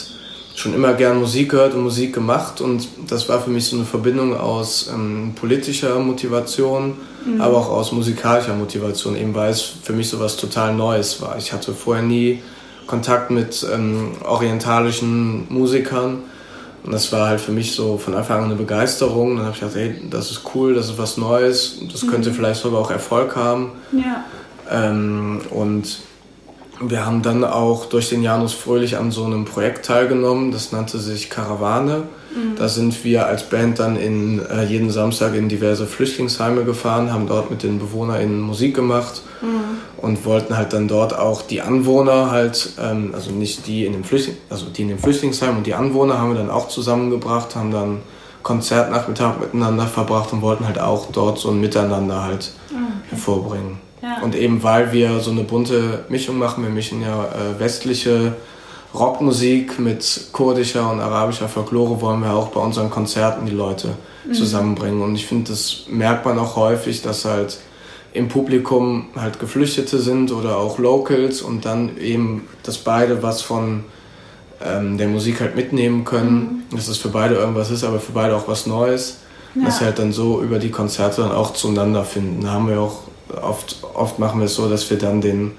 schon 0.55 0.73
immer 0.75 0.95
gern 0.95 1.19
Musik 1.19 1.51
gehört 1.51 1.75
und 1.75 1.83
Musik 1.83 2.15
gemacht 2.15 2.63
und 2.63 2.89
das 3.09 3.29
war 3.29 3.43
für 3.43 3.51
mich 3.51 3.67
so 3.67 3.77
eine 3.77 3.85
Verbindung 3.85 4.35
aus 4.35 4.89
ähm, 4.93 5.33
politischer 5.35 5.99
Motivation, 5.99 6.95
mhm. 7.27 7.41
aber 7.41 7.59
auch 7.59 7.69
aus 7.69 7.93
musikalischer 7.93 8.55
Motivation, 8.55 9.17
eben 9.17 9.35
weil 9.35 9.51
es 9.51 9.61
für 9.61 9.93
mich 9.93 10.09
so 10.09 10.19
was 10.19 10.37
total 10.37 10.75
Neues 10.75 11.21
war. 11.21 11.37
Ich 11.37 11.53
hatte 11.53 11.75
vorher 11.75 12.03
nie 12.05 12.43
Kontakt 12.87 13.31
mit 13.31 13.67
ähm, 13.71 14.13
orientalischen 14.25 15.47
Musikern 15.53 16.23
und 16.87 16.93
das 16.93 17.11
war 17.11 17.29
halt 17.29 17.41
für 17.41 17.51
mich 17.51 17.75
so 17.75 17.99
von 17.99 18.15
Anfang 18.15 18.39
an 18.39 18.45
eine 18.45 18.55
Begeisterung. 18.55 19.37
Dann 19.37 19.47
habe 19.47 19.55
ich 19.55 19.61
gedacht, 19.61 19.77
hey, 19.77 19.97
das 20.09 20.31
ist 20.31 20.43
cool, 20.55 20.75
das 20.75 20.87
ist 20.87 20.99
was 20.99 21.17
Neues, 21.17 21.81
das 21.93 22.05
mhm. 22.05 22.11
könnte 22.11 22.33
vielleicht 22.33 22.63
sogar 22.63 22.81
auch 22.81 22.93
Erfolg 22.93 23.35
haben. 23.35 23.73
Ja. 23.91 24.25
Ähm, 24.71 25.41
und 25.51 25.99
wir 26.81 27.05
haben 27.05 27.23
dann 27.23 27.43
auch 27.43 27.87
durch 27.87 28.11
den 28.11 28.23
Janus 28.23 28.53
Fröhlich 28.53 28.97
an 28.97 29.11
so 29.11 29.25
einem 29.25 29.47
Projekt 29.47 29.85
teilgenommen, 29.85 30.53
das 30.53 30.71
nannte 30.71 30.99
sich 30.99 31.29
Karawane. 31.29 32.05
Mhm. 32.35 32.57
Da 32.57 32.69
sind 32.69 33.03
wir 33.03 33.27
als 33.27 33.43
Band 33.45 33.81
dann 33.81 33.97
in, 33.97 34.45
äh, 34.47 34.63
jeden 34.65 34.91
Samstag 34.91 35.35
in 35.35 35.49
diverse 35.49 35.87
Flüchtlingsheime 35.87 36.65
gefahren, 36.65 37.13
haben 37.13 37.27
dort 37.27 37.51
mit 37.51 37.65
den 37.65 37.81
BewohnerInnen 37.81 38.41
Musik 38.41 38.77
gemacht 38.77 39.23
mhm. 39.41 39.76
Und 40.07 40.25
wollten 40.25 40.57
halt 40.57 40.73
dann 40.73 40.87
dort 40.87 41.19
auch 41.19 41.43
die 41.43 41.61
Anwohner 41.61 42.31
halt, 42.31 42.71
ähm, 42.81 43.11
also 43.13 43.33
nicht 43.33 43.67
die 43.67 43.85
in 43.85 43.93
dem 43.93 44.05
Flüchtling, 44.05 44.37
also 44.49 44.67
die 44.67 44.83
in 44.83 44.89
dem 44.89 44.99
Flüchtlingsheim 44.99 45.57
und 45.59 45.67
die 45.67 45.75
Anwohner 45.75 46.19
haben 46.19 46.31
wir 46.31 46.39
dann 46.39 46.51
auch 46.51 46.69
zusammengebracht, 46.69 47.57
haben 47.57 47.73
dann 47.73 47.99
Konzertnachmittag 48.43 49.41
miteinander 49.41 49.87
verbracht 49.87 50.33
und 50.33 50.41
wollten 50.41 50.65
halt 50.65 50.79
auch 50.79 51.09
dort 51.11 51.39
so 51.39 51.51
ein 51.51 51.61
Miteinander 51.61 52.23
halt 52.23 52.53
mhm. 52.71 53.11
hervorbringen. 53.11 53.87
Und 54.23 54.37
eben 54.37 54.63
weil 54.63 54.93
wir 54.93 55.19
so 55.19 55.33
eine 55.33 55.43
bunte 55.43 56.05
Mischung 56.09 56.39
machen, 56.39 56.63
wir 56.63 56.71
mischen 56.71 57.03
ja 57.03 57.25
äh, 57.25 57.59
westliche 57.59 58.35
Rockmusik 58.95 59.81
mit 59.81 60.29
kurdischer 60.33 60.89
und 60.91 61.01
arabischer 61.01 61.49
Folklore, 61.49 62.01
wollen 62.01 62.21
wir 62.21 62.33
auch 62.33 62.49
bei 62.49 62.61
unseren 62.61 62.89
Konzerten 62.89 63.47
die 63.47 63.53
Leute 63.53 63.89
mhm. 64.25 64.33
zusammenbringen. 64.33 65.03
Und 65.03 65.17
ich 65.17 65.27
finde, 65.27 65.51
das 65.51 65.87
merkt 65.89 66.25
man 66.25 66.39
auch 66.39 66.55
häufig, 66.55 67.03
dass 67.03 67.25
halt 67.25 67.59
im 68.17 68.29
Publikum 68.29 69.07
halt 69.15 69.39
Geflüchtete 69.39 69.99
sind 69.99 70.33
oder 70.33 70.57
auch 70.57 70.79
Locals 70.79 71.43
und 71.43 71.65
dann 71.65 71.99
eben, 71.99 72.49
dass 72.63 72.79
beide 72.79 73.23
was 73.23 73.43
von 73.43 73.85
ähm, 74.65 74.99
der 74.99 75.09
Musik 75.09 75.41
halt 75.41 75.55
mitnehmen 75.55 76.05
können, 76.05 76.65
mhm. 76.71 76.77
dass 76.77 76.89
es 76.89 76.99
für 76.99 77.09
beide 77.09 77.35
irgendwas 77.35 77.71
ist, 77.71 77.85
aber 77.85 78.01
für 78.01 78.13
beide 78.13 78.35
auch 78.35 78.49
was 78.49 78.67
Neues. 78.67 79.19
Ja. 79.55 79.65
Dass 79.65 79.79
sie 79.79 79.85
halt 79.87 79.99
dann 79.99 80.13
so 80.13 80.43
über 80.43 80.59
die 80.59 80.71
Konzerte 80.71 81.23
dann 81.23 81.33
auch 81.33 81.55
zueinander 81.55 82.05
finden. 82.05 82.43
Da 82.43 82.51
haben 82.51 82.69
wir 82.69 82.79
auch 82.79 83.03
oft, 83.41 83.77
oft 83.95 84.19
machen 84.19 84.41
wir 84.41 84.47
es 84.47 84.55
so, 84.55 84.69
dass 84.69 84.89
wir 84.91 84.99
dann 84.99 85.21
den 85.21 85.53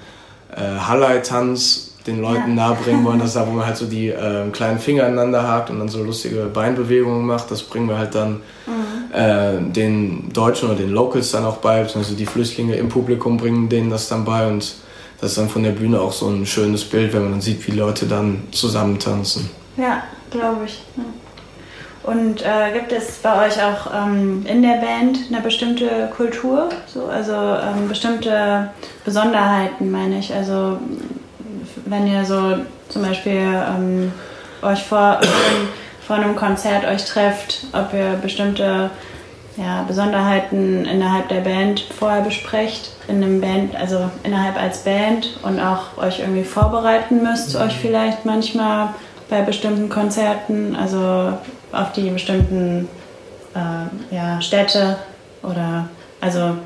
äh, 0.54 0.60
Hallei-Tanz 0.60 1.94
den 2.06 2.20
Leuten 2.20 2.56
ja. 2.56 2.68
nahebringen 2.68 3.04
wollen. 3.04 3.18
Das 3.18 3.28
ist 3.28 3.36
da, 3.36 3.46
wo 3.46 3.50
man 3.50 3.66
halt 3.66 3.76
so 3.76 3.86
die 3.86 4.08
äh, 4.08 4.48
kleinen 4.50 4.78
Finger 4.78 5.04
aneinander 5.04 5.46
hakt 5.46 5.70
und 5.70 5.78
dann 5.78 5.88
so 5.88 6.02
lustige 6.02 6.44
Beinbewegungen 6.44 7.26
macht. 7.26 7.50
Das 7.50 7.62
bringen 7.62 7.88
wir 7.88 7.98
halt 7.98 8.14
dann 8.14 8.40
mhm. 8.66 8.87
Äh, 9.12 9.60
den 9.60 10.32
Deutschen 10.32 10.68
oder 10.68 10.78
den 10.78 10.90
Locals 10.90 11.30
dann 11.30 11.44
auch 11.44 11.58
bei, 11.58 11.82
beziehungsweise 11.82 12.16
die 12.16 12.26
Flüchtlinge 12.26 12.76
im 12.76 12.88
Publikum 12.88 13.36
bringen 13.36 13.68
denen 13.68 13.90
das 13.90 14.08
dann 14.08 14.24
bei 14.24 14.46
und 14.46 14.74
das 15.20 15.30
ist 15.30 15.38
dann 15.38 15.48
von 15.48 15.64
der 15.64 15.72
Bühne 15.72 16.00
auch 16.00 16.12
so 16.12 16.28
ein 16.28 16.46
schönes 16.46 16.84
Bild, 16.84 17.12
wenn 17.12 17.22
man 17.22 17.32
dann 17.32 17.40
sieht, 17.40 17.66
wie 17.66 17.72
Leute 17.72 18.06
dann 18.06 18.44
zusammen 18.52 18.98
tanzen. 18.98 19.50
Ja, 19.76 20.04
glaube 20.30 20.66
ich. 20.66 20.80
Und 22.04 22.42
äh, 22.42 22.72
gibt 22.72 22.92
es 22.92 23.18
bei 23.18 23.46
euch 23.46 23.62
auch 23.62 23.92
ähm, 23.94 24.46
in 24.46 24.62
der 24.62 24.76
Band 24.76 25.18
eine 25.30 25.42
bestimmte 25.42 26.08
Kultur? 26.16 26.68
So, 26.86 27.06
also 27.06 27.32
ähm, 27.34 27.88
bestimmte 27.88 28.70
Besonderheiten, 29.04 29.90
meine 29.90 30.20
ich. 30.20 30.32
Also 30.32 30.78
wenn 31.84 32.06
ihr 32.06 32.24
so 32.24 32.56
zum 32.88 33.02
Beispiel 33.02 33.42
ähm, 33.42 34.12
euch 34.62 34.82
vor, 34.84 35.20
vor 36.08 36.16
einem 36.16 36.36
Konzert 36.36 36.86
euch 36.86 37.04
trefft, 37.04 37.66
ob 37.74 37.92
ihr 37.92 38.18
bestimmte 38.22 38.90
ja, 39.58 39.84
Besonderheiten 39.86 40.86
innerhalb 40.86 41.28
der 41.28 41.42
Band 41.42 41.80
vorher 41.80 42.22
besprecht, 42.22 42.92
in 43.08 43.22
einem 43.22 43.42
Band, 43.42 43.76
also 43.76 44.10
innerhalb 44.24 44.56
als 44.56 44.84
Band 44.84 45.38
und 45.42 45.60
auch 45.60 45.98
euch 45.98 46.20
irgendwie 46.20 46.44
vorbereiten 46.44 47.22
müsst, 47.22 47.54
mhm. 47.54 47.60
euch 47.60 47.76
vielleicht 47.76 48.24
manchmal 48.24 48.94
bei 49.28 49.42
bestimmten 49.42 49.90
Konzerten, 49.90 50.74
also 50.74 51.34
auf 51.72 51.92
die 51.92 52.08
bestimmten 52.08 52.88
äh, 53.54 54.14
ja, 54.14 54.40
Städte 54.40 54.96
oder 55.42 55.88
also 56.22 56.56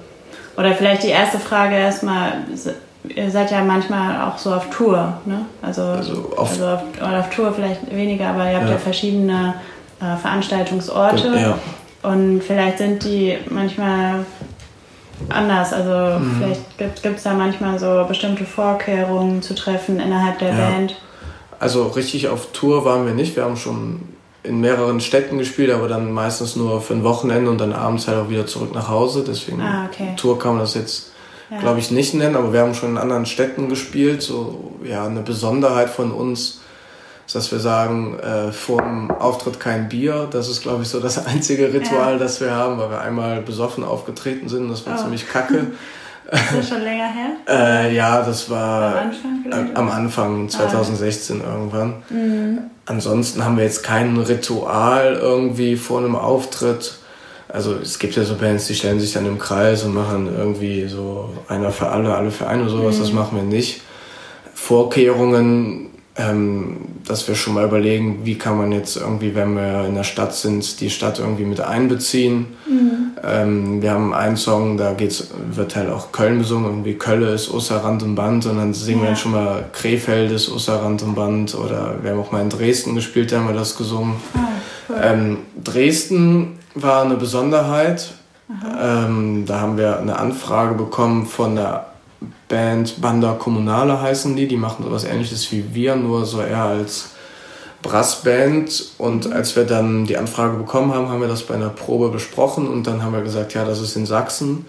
oder 0.57 0.73
vielleicht 0.75 1.03
die 1.03 1.09
erste 1.09 1.41
Frage 1.41 1.75
erstmal, 1.75 2.35
ihr 3.09 3.31
seid 3.31 3.51
ja 3.51 3.63
manchmal 3.63 4.29
auch 4.29 4.39
so 4.39 4.55
auf 4.55 4.71
Tour, 4.71 5.15
ne? 5.25 5.47
Also, 5.61 5.83
also, 5.83 6.35
auf, 6.37 6.51
also 6.51 6.67
auf, 6.67 6.83
oder 6.97 7.21
auf 7.21 7.31
Tour 7.31 7.53
vielleicht 7.53 7.95
weniger, 7.95 8.29
aber 8.29 8.51
ihr 8.51 8.57
habt 8.57 8.67
ja, 8.67 8.73
ja 8.73 8.79
verschiedene 8.79 9.55
äh, 10.01 10.17
Veranstaltungsorte 10.17 11.29
ja. 11.37 11.59
und 12.09 12.43
vielleicht 12.43 12.79
sind 12.79 13.05
die 13.05 13.39
manchmal 13.51 14.25
anders. 15.29 15.73
Also 15.73 16.19
mhm. 16.19 16.37
vielleicht 16.39 17.03
gibt 17.03 17.19
es 17.19 17.23
da 17.23 17.35
manchmal 17.35 17.79
so 17.79 18.05
bestimmte 18.09 18.45
Vorkehrungen 18.45 19.43
zu 19.43 19.55
treffen 19.55 20.01
innerhalb 20.01 20.39
der 20.39 20.51
ja. 20.51 20.71
Band. 20.71 20.97
Also 21.59 21.87
richtig 21.89 22.29
auf 22.29 22.53
Tour 22.53 22.85
waren 22.85 23.07
wir 23.07 23.15
nicht. 23.15 23.37
Wir 23.37 23.45
haben 23.45 23.57
schon 23.57 24.01
in 24.43 24.61
mehreren 24.61 25.01
Städten 25.01 25.39
gespielt, 25.39 25.71
aber 25.71 25.87
dann 25.87 26.13
meistens 26.13 26.57
nur 26.57 26.81
für 26.81 26.95
ein 26.95 27.05
Wochenende 27.05 27.51
und 27.51 27.61
dann 27.61 27.73
abends 27.73 28.09
halt 28.09 28.19
auch 28.19 28.29
wieder 28.29 28.47
zurück 28.47 28.75
nach 28.75 28.89
Hause. 28.89 29.25
Deswegen 29.27 29.61
ah, 29.61 29.89
okay. 29.91 30.15
Tour 30.17 30.39
kann 30.39 30.53
man 30.53 30.61
das 30.61 30.75
jetzt, 30.75 31.12
ja. 31.53 31.61
glaube 31.61 31.79
ich, 31.79 31.91
nicht 31.91 32.15
nennen, 32.15 32.37
aber 32.37 32.53
wir 32.53 32.61
haben 32.61 32.75
schon 32.75 32.91
in 32.91 32.99
anderen 32.99 33.27
Städten 33.27 33.69
gespielt. 33.69 34.23
So 34.23 34.73
ja, 34.85 35.05
eine 35.05 35.21
Besonderheit 35.21 35.91
von 35.91 36.11
uns 36.11 36.61
ist, 37.27 37.37
dass 37.37 37.53
wir 37.53 37.61
sagen, 37.61 38.19
äh, 38.19 38.53
vor 38.53 38.83
dem 38.83 39.11
Auftritt 39.11 39.61
kein 39.61 39.89
Bier. 39.89 40.29
Das 40.31 40.49
ist, 40.49 40.63
glaube 40.63 40.83
ich, 40.83 40.89
so 40.89 41.01
das 41.01 41.27
einzige 41.27 41.73
Ritual, 41.73 42.15
ja. 42.15 42.19
das 42.19 42.41
wir 42.41 42.53
haben, 42.53 42.79
weil 42.79 42.91
wir 42.91 43.01
einmal 43.01 43.43
besoffen 43.43 43.85
aufgetreten 43.85 44.49
sind. 44.49 44.71
Das 44.71 44.87
war 44.87 44.95
oh. 44.99 45.03
ziemlich 45.03 45.29
kacke. 45.29 45.67
Ist 46.33 46.55
das 46.57 46.69
schon 46.71 46.81
länger 46.81 47.09
her? 47.13 47.31
äh, 47.47 47.95
ja, 47.95 48.23
das 48.23 48.49
war 48.49 48.93
am 48.93 49.11
Anfang, 49.11 49.45
äh, 49.51 49.75
am 49.75 49.91
Anfang 49.91 50.49
2016 50.49 51.43
ah. 51.43 51.53
irgendwann. 51.53 51.95
Mhm. 52.09 52.59
Ansonsten 52.87 53.45
haben 53.45 53.59
wir 53.59 53.65
jetzt 53.65 53.83
kein 53.83 54.17
Ritual 54.17 55.19
irgendwie 55.21 55.77
vor 55.77 55.99
einem 55.99 56.17
Auftritt. 56.17 56.95
Also 57.53 57.75
es 57.75 57.99
gibt 57.99 58.17
ja 58.17 58.25
so 58.25 58.35
Bands, 58.37 58.67
die 58.67 58.75
stellen 58.75 58.99
sich 58.99 59.13
dann 59.13 59.27
im 59.27 59.39
Kreis 59.39 59.85
und 59.85 59.93
machen 59.95 60.29
irgendwie 60.37 60.87
so 60.89 61.29
einer 61.49 61.71
für 61.71 61.89
alle, 61.89 62.15
alle 62.15 62.31
für 62.31 62.47
einen 62.47 62.63
oder 62.63 62.71
sowas. 62.71 62.97
Mhm. 62.97 63.01
Das 63.01 63.13
machen 63.13 63.37
wir 63.37 63.45
nicht. 63.45 63.83
Vorkehrungen, 64.55 65.91
ähm, 66.17 66.77
dass 67.07 67.29
wir 67.29 67.35
schon 67.35 67.55
mal 67.55 67.65
überlegen, 67.65 68.21
wie 68.25 68.37
kann 68.37 68.57
man 68.57 68.73
jetzt 68.73 68.97
irgendwie, 68.97 69.35
wenn 69.35 69.55
wir 69.55 69.87
in 69.87 69.95
der 69.95 70.05
Stadt 70.05 70.35
sind, 70.35 70.81
die 70.81 70.89
Stadt 70.89 71.19
irgendwie 71.19 71.45
mit 71.45 71.61
einbeziehen. 71.61 72.47
Mhm. 72.67 72.93
Ähm, 73.23 73.83
wir 73.83 73.93
haben 73.93 74.15
einen 74.15 74.37
Song, 74.37 74.79
da 74.79 74.95
geht's, 74.95 75.29
wird 75.53 75.77
halt 75.77 75.91
auch 75.91 76.11
Köln 76.11 76.39
besungen, 76.39 76.67
irgendwie 76.67 76.95
Kölle 76.95 77.35
ist 77.35 77.51
Rand 77.71 78.03
und 78.03 78.15
Band 78.15 78.47
und 78.47 78.57
dann 78.57 78.73
singen 78.73 79.01
ja. 79.01 79.05
wir 79.05 79.09
dann 79.09 79.17
schon 79.17 79.33
mal 79.33 79.65
Krefeld 79.73 80.33
ist 80.33 80.51
Rand 80.69 81.03
und 81.03 81.15
Band 81.15 81.55
oder 81.55 81.97
wir 82.03 82.13
haben 82.13 82.21
auch 82.21 82.33
mal 82.33 82.41
in 82.41 82.49
Dresden 82.49 82.95
gespielt, 82.95 83.31
da 83.31 83.39
haben 83.39 83.49
wir 83.49 83.55
das 83.55 83.77
gesungen. 83.77 84.15
Ah, 84.35 84.39
cool. 84.89 84.97
ähm, 85.03 85.39
Dresden 85.63 86.59
war 86.75 87.03
eine 87.03 87.17
Besonderheit. 87.17 88.15
Ähm, 88.81 89.45
da 89.47 89.61
haben 89.61 89.77
wir 89.77 89.99
eine 89.99 90.19
Anfrage 90.19 90.75
bekommen 90.75 91.27
von 91.27 91.57
der 91.57 91.87
Band 92.49 93.01
Banda 93.01 93.33
Kommunale 93.33 94.01
heißen 94.01 94.37
die. 94.37 94.47
Die 94.47 94.57
machen 94.57 94.85
sowas 94.85 95.05
ähnliches 95.05 95.51
wie 95.53 95.75
wir, 95.75 95.97
nur 95.97 96.27
so 96.27 96.41
eher 96.41 96.65
als 96.65 97.11
Brassband. 97.81 98.93
Und 98.99 99.33
als 99.33 99.57
wir 99.57 99.65
dann 99.65 100.07
die 100.07 100.17
Anfrage 100.17 100.57
bekommen 100.57 100.93
haben, 100.93 101.09
haben 101.09 101.21
wir 101.21 101.29
das 101.29 101.43
bei 101.43 101.55
einer 101.55 101.71
Probe 101.71 102.11
besprochen 102.11 102.69
und 102.69 102.87
dann 102.87 103.03
haben 103.03 103.13
wir 103.13 103.23
gesagt, 103.23 103.55
ja, 103.55 103.65
das 103.65 103.81
ist 103.81 103.97
in 103.97 104.07
Sachsen. 104.07 104.67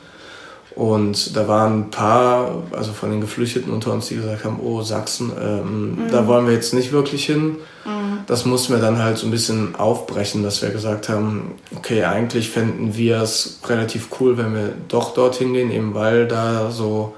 Und 0.75 1.35
da 1.35 1.47
waren 1.47 1.81
ein 1.81 1.91
paar, 1.91 2.63
also 2.71 2.93
von 2.93 3.11
den 3.11 3.21
Geflüchteten 3.21 3.71
unter 3.71 3.93
uns, 3.93 4.07
die 4.07 4.15
gesagt 4.15 4.43
haben, 4.43 4.59
oh, 4.59 4.81
Sachsen, 4.81 5.31
ähm, 5.39 6.05
mhm. 6.05 6.11
da 6.11 6.25
wollen 6.25 6.47
wir 6.47 6.53
jetzt 6.53 6.73
nicht 6.73 6.91
wirklich 6.91 7.25
hin. 7.25 7.57
Mhm. 7.85 8.02
Das 8.27 8.45
mussten 8.45 8.73
wir 8.73 8.79
dann 8.79 9.01
halt 9.01 9.17
so 9.17 9.27
ein 9.27 9.31
bisschen 9.31 9.75
aufbrechen, 9.75 10.43
dass 10.43 10.61
wir 10.61 10.69
gesagt 10.69 11.09
haben, 11.09 11.53
okay, 11.75 12.03
eigentlich 12.03 12.49
fänden 12.49 12.95
wir 12.95 13.21
es 13.21 13.59
relativ 13.67 14.07
cool, 14.19 14.37
wenn 14.37 14.53
wir 14.53 14.73
doch 14.87 15.13
dorthin 15.13 15.53
gehen, 15.53 15.71
eben 15.71 15.93
weil 15.93 16.27
da 16.27 16.71
so 16.71 17.13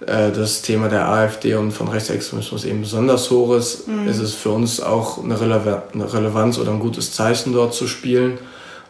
äh, 0.00 0.30
das 0.30 0.62
Thema 0.62 0.88
der 0.88 1.08
AfD 1.08 1.54
und 1.54 1.72
von 1.72 1.88
Rechtsextremismus 1.88 2.64
eben 2.64 2.82
besonders 2.82 3.30
hoch 3.30 3.54
ist, 3.54 3.88
mhm. 3.88 4.08
ist 4.08 4.18
es 4.18 4.34
für 4.34 4.50
uns 4.50 4.80
auch 4.80 5.22
eine, 5.22 5.40
Rele 5.40 5.82
eine 5.92 6.12
Relevanz 6.12 6.58
oder 6.58 6.70
ein 6.72 6.80
gutes 6.80 7.12
Zeichen 7.12 7.52
dort 7.52 7.72
zu 7.72 7.86
spielen. 7.86 8.38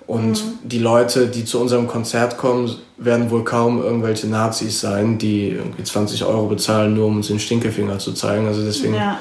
Und 0.06 0.44
mhm. 0.44 0.58
die 0.62 0.78
Leute, 0.78 1.26
die 1.26 1.44
zu 1.44 1.60
unserem 1.60 1.88
Konzert 1.88 2.38
kommen, 2.38 2.76
werden 2.96 3.30
wohl 3.30 3.44
kaum 3.44 3.82
irgendwelche 3.82 4.28
Nazis 4.28 4.80
sein, 4.80 5.18
die 5.18 5.50
irgendwie 5.50 5.82
20 5.82 6.24
Euro 6.24 6.46
bezahlen, 6.46 6.94
nur 6.94 7.06
um 7.06 7.16
uns 7.16 7.26
den 7.26 7.40
Stinkefinger 7.40 7.98
zu 7.98 8.12
zeigen. 8.12 8.46
Also 8.46 8.64
deswegen 8.64 8.94
ja. 8.94 9.18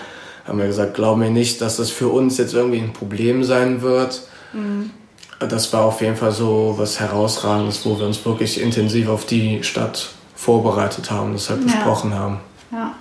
Haben 0.48 0.60
wir 0.60 0.68
gesagt, 0.68 0.94
glauben 0.94 1.22
wir 1.22 1.30
nicht, 1.30 1.62
dass 1.62 1.78
das 1.78 1.90
für 1.90 2.10
uns 2.10 2.38
jetzt 2.38 2.54
irgendwie 2.54 2.80
ein 2.80 2.94
Problem 2.94 3.44
sein 3.44 3.82
wird. 3.82 4.22
Mhm. 4.54 4.92
Das 5.40 5.74
war 5.74 5.86
auf 5.86 6.02
jeden 6.02 6.16
Fall 6.16 6.32
so 6.32 6.76
was 6.78 7.00
Herausragendes, 7.00 7.86
wo 7.86 8.00
wir 8.00 8.06
uns 8.06 8.26
wirklich 8.26 8.62
intensiv 8.62 9.10
auf 9.10 9.26
die 9.26 9.64
Stadt 9.64 10.10
vorbereitet 10.36 11.12
haben, 11.12 11.34
das 11.34 11.50
halt 11.50 11.62
ja. 11.62 11.66
besprochen 11.66 12.14
haben. 12.14 12.40
Ja. 12.72 12.94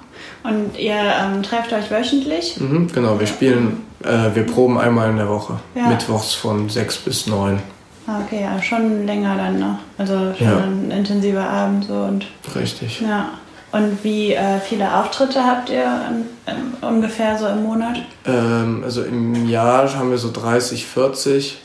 Und 0.42 0.78
ihr 0.78 0.94
ähm, 0.94 1.42
trefft 1.42 1.72
euch 1.72 1.90
wöchentlich? 1.90 2.58
Mhm, 2.60 2.88
genau, 2.92 3.18
wir 3.18 3.26
spielen, 3.26 3.82
äh, 4.02 4.34
wir 4.34 4.44
proben 4.44 4.78
einmal 4.78 5.10
in 5.10 5.16
der 5.16 5.28
Woche. 5.28 5.58
Ja. 5.74 5.88
Mittwochs 5.88 6.34
von 6.34 6.68
sechs 6.68 6.98
bis 6.98 7.26
neun. 7.26 7.60
Ah, 8.06 8.20
okay, 8.22 8.42
ja, 8.42 8.60
schon 8.60 9.06
länger 9.06 9.36
dann 9.36 9.58
noch. 9.58 9.78
Also 9.96 10.34
schon 10.36 10.46
ja. 10.46 10.58
ein 10.58 10.90
intensiver 10.90 11.48
Abend 11.48 11.86
so 11.86 11.94
und. 11.94 12.26
Richtig. 12.54 13.00
Ja. 13.00 13.30
Und 13.74 14.04
wie 14.04 14.32
äh, 14.32 14.60
viele 14.60 14.94
Auftritte 14.94 15.44
habt 15.44 15.68
ihr 15.68 15.84
ähm, 16.46 16.74
ungefähr 16.80 17.36
so 17.36 17.48
im 17.48 17.64
Monat? 17.64 17.96
Ähm, 18.24 18.82
also 18.84 19.02
im 19.02 19.48
Jahr 19.48 19.92
haben 19.96 20.10
wir 20.10 20.18
so 20.18 20.30
30, 20.30 20.86
40 20.86 21.58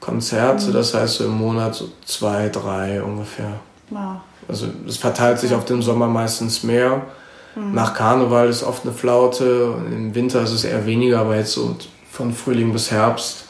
Konzerte, 0.00 0.66
mhm. 0.66 0.72
das 0.72 0.94
heißt 0.94 1.14
so 1.14 1.24
im 1.26 1.38
Monat 1.38 1.76
so 1.76 1.90
zwei, 2.04 2.48
drei 2.48 3.00
ungefähr. 3.00 3.52
Wow. 3.90 4.16
Also 4.48 4.66
es 4.88 4.96
verteilt 4.96 5.38
sich 5.38 5.54
auf 5.54 5.64
den 5.64 5.80
Sommer 5.80 6.08
meistens 6.08 6.64
mehr. 6.64 7.02
Mhm. 7.54 7.72
Nach 7.72 7.94
Karneval 7.94 8.48
ist 8.48 8.64
oft 8.64 8.82
eine 8.82 8.92
Flaute, 8.92 9.76
im 9.86 10.12
Winter 10.12 10.42
ist 10.42 10.50
es 10.50 10.64
eher 10.64 10.84
weniger, 10.86 11.20
aber 11.20 11.36
jetzt 11.36 11.52
so 11.52 11.76
von 12.10 12.34
Frühling 12.34 12.72
bis 12.72 12.90
Herbst 12.90 13.44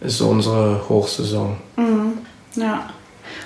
ist 0.00 0.18
so 0.18 0.28
unsere 0.28 0.80
Hochsaison. 0.88 1.56
Mhm. 1.76 2.18
Ja. 2.54 2.88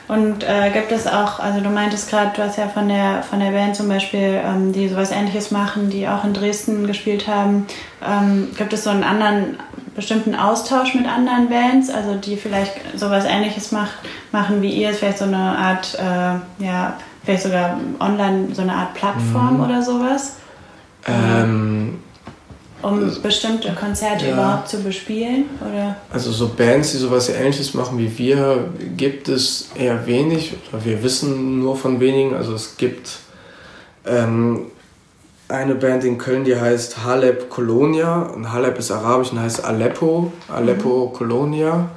Und 0.09 0.45
äh, 0.45 0.71
gibt 0.73 0.93
es 0.93 1.07
auch, 1.07 1.41
also 1.41 1.61
du 1.61 1.69
meintest 1.69 2.11
gerade, 2.11 2.31
du 2.37 2.43
hast 2.43 2.59
ja 2.59 2.69
von 2.69 2.89
der, 2.89 3.25
von 3.25 3.41
der 3.41 3.51
Band 3.51 3.75
zum 3.75 3.89
Beispiel, 3.89 4.41
ähm, 4.45 4.73
die 4.73 4.89
sowas 4.89 5.11
ähnliches 5.11 5.51
machen, 5.51 5.91
die 5.91 6.07
auch 6.07 6.25
in 6.25 6.33
Dresden 6.33 6.87
gespielt 6.87 7.27
haben, 7.27 7.67
ähm, 8.07 8.49
gibt 8.57 8.73
es 8.73 8.85
so 8.85 8.91
einen 8.91 9.03
anderen, 9.03 9.57
bestimmten 9.97 10.35
Austausch 10.35 10.95
mit 10.95 11.07
anderen 11.09 11.49
Bands, 11.49 11.91
also 11.91 12.15
die 12.15 12.37
vielleicht 12.37 12.75
sowas 12.97 13.25
ähnliches 13.25 13.73
macht, 13.73 13.95
machen 14.31 14.63
wie 14.63 14.71
ihr, 14.71 14.93
vielleicht 14.93 15.19
so 15.19 15.25
eine 15.25 15.37
Art, 15.39 15.99
äh, 15.99 16.65
ja, 16.65 16.95
vielleicht 17.25 17.43
sogar 17.43 17.81
online 17.99 18.55
so 18.55 18.63
eine 18.63 18.75
Art 18.75 18.95
Plattform 18.95 19.55
mhm. 19.55 19.65
oder 19.65 19.83
sowas? 19.83 20.37
Ähm, 21.07 21.99
um 22.83 23.23
bestimmte 23.23 23.73
Konzerte 23.73 24.27
ja. 24.27 24.33
überhaupt 24.35 24.69
zu 24.69 24.83
bespielen? 24.83 25.47
Oder? 25.61 25.97
Also 26.13 26.31
so 26.31 26.49
Bands, 26.49 26.93
die 26.93 26.99
sowas 26.99 27.29
ähnliches 27.29 27.75
machen 27.75 27.99
wie 27.99 28.17
wir, 28.19 28.69
gibt 28.97 29.29
es 29.29 29.71
eher 29.75 30.07
wenig. 30.07 30.55
Wir 30.85 31.03
wissen 31.03 31.59
nur 31.59 31.77
von 31.77 32.01
wenigen. 32.01 32.35
Also 32.35 32.55
es 32.55 32.77
gibt 32.77 33.19
ähm, 34.07 34.67
eine 35.49 35.75
Band 35.75 36.05
in 36.05 36.19
Köln, 36.19 36.45
die 36.45 36.57
heißt 36.57 37.05
Haleb 37.05 37.49
Colonia. 37.51 38.23
Und 38.23 38.53
Haleb 38.53 38.79
ist 38.79 38.91
arabisch 38.91 39.33
und 39.33 39.41
heißt 39.41 39.65
Aleppo. 39.65 40.33
Aleppo 40.49 41.09
mhm. 41.09 41.17
Colonia. 41.17 41.89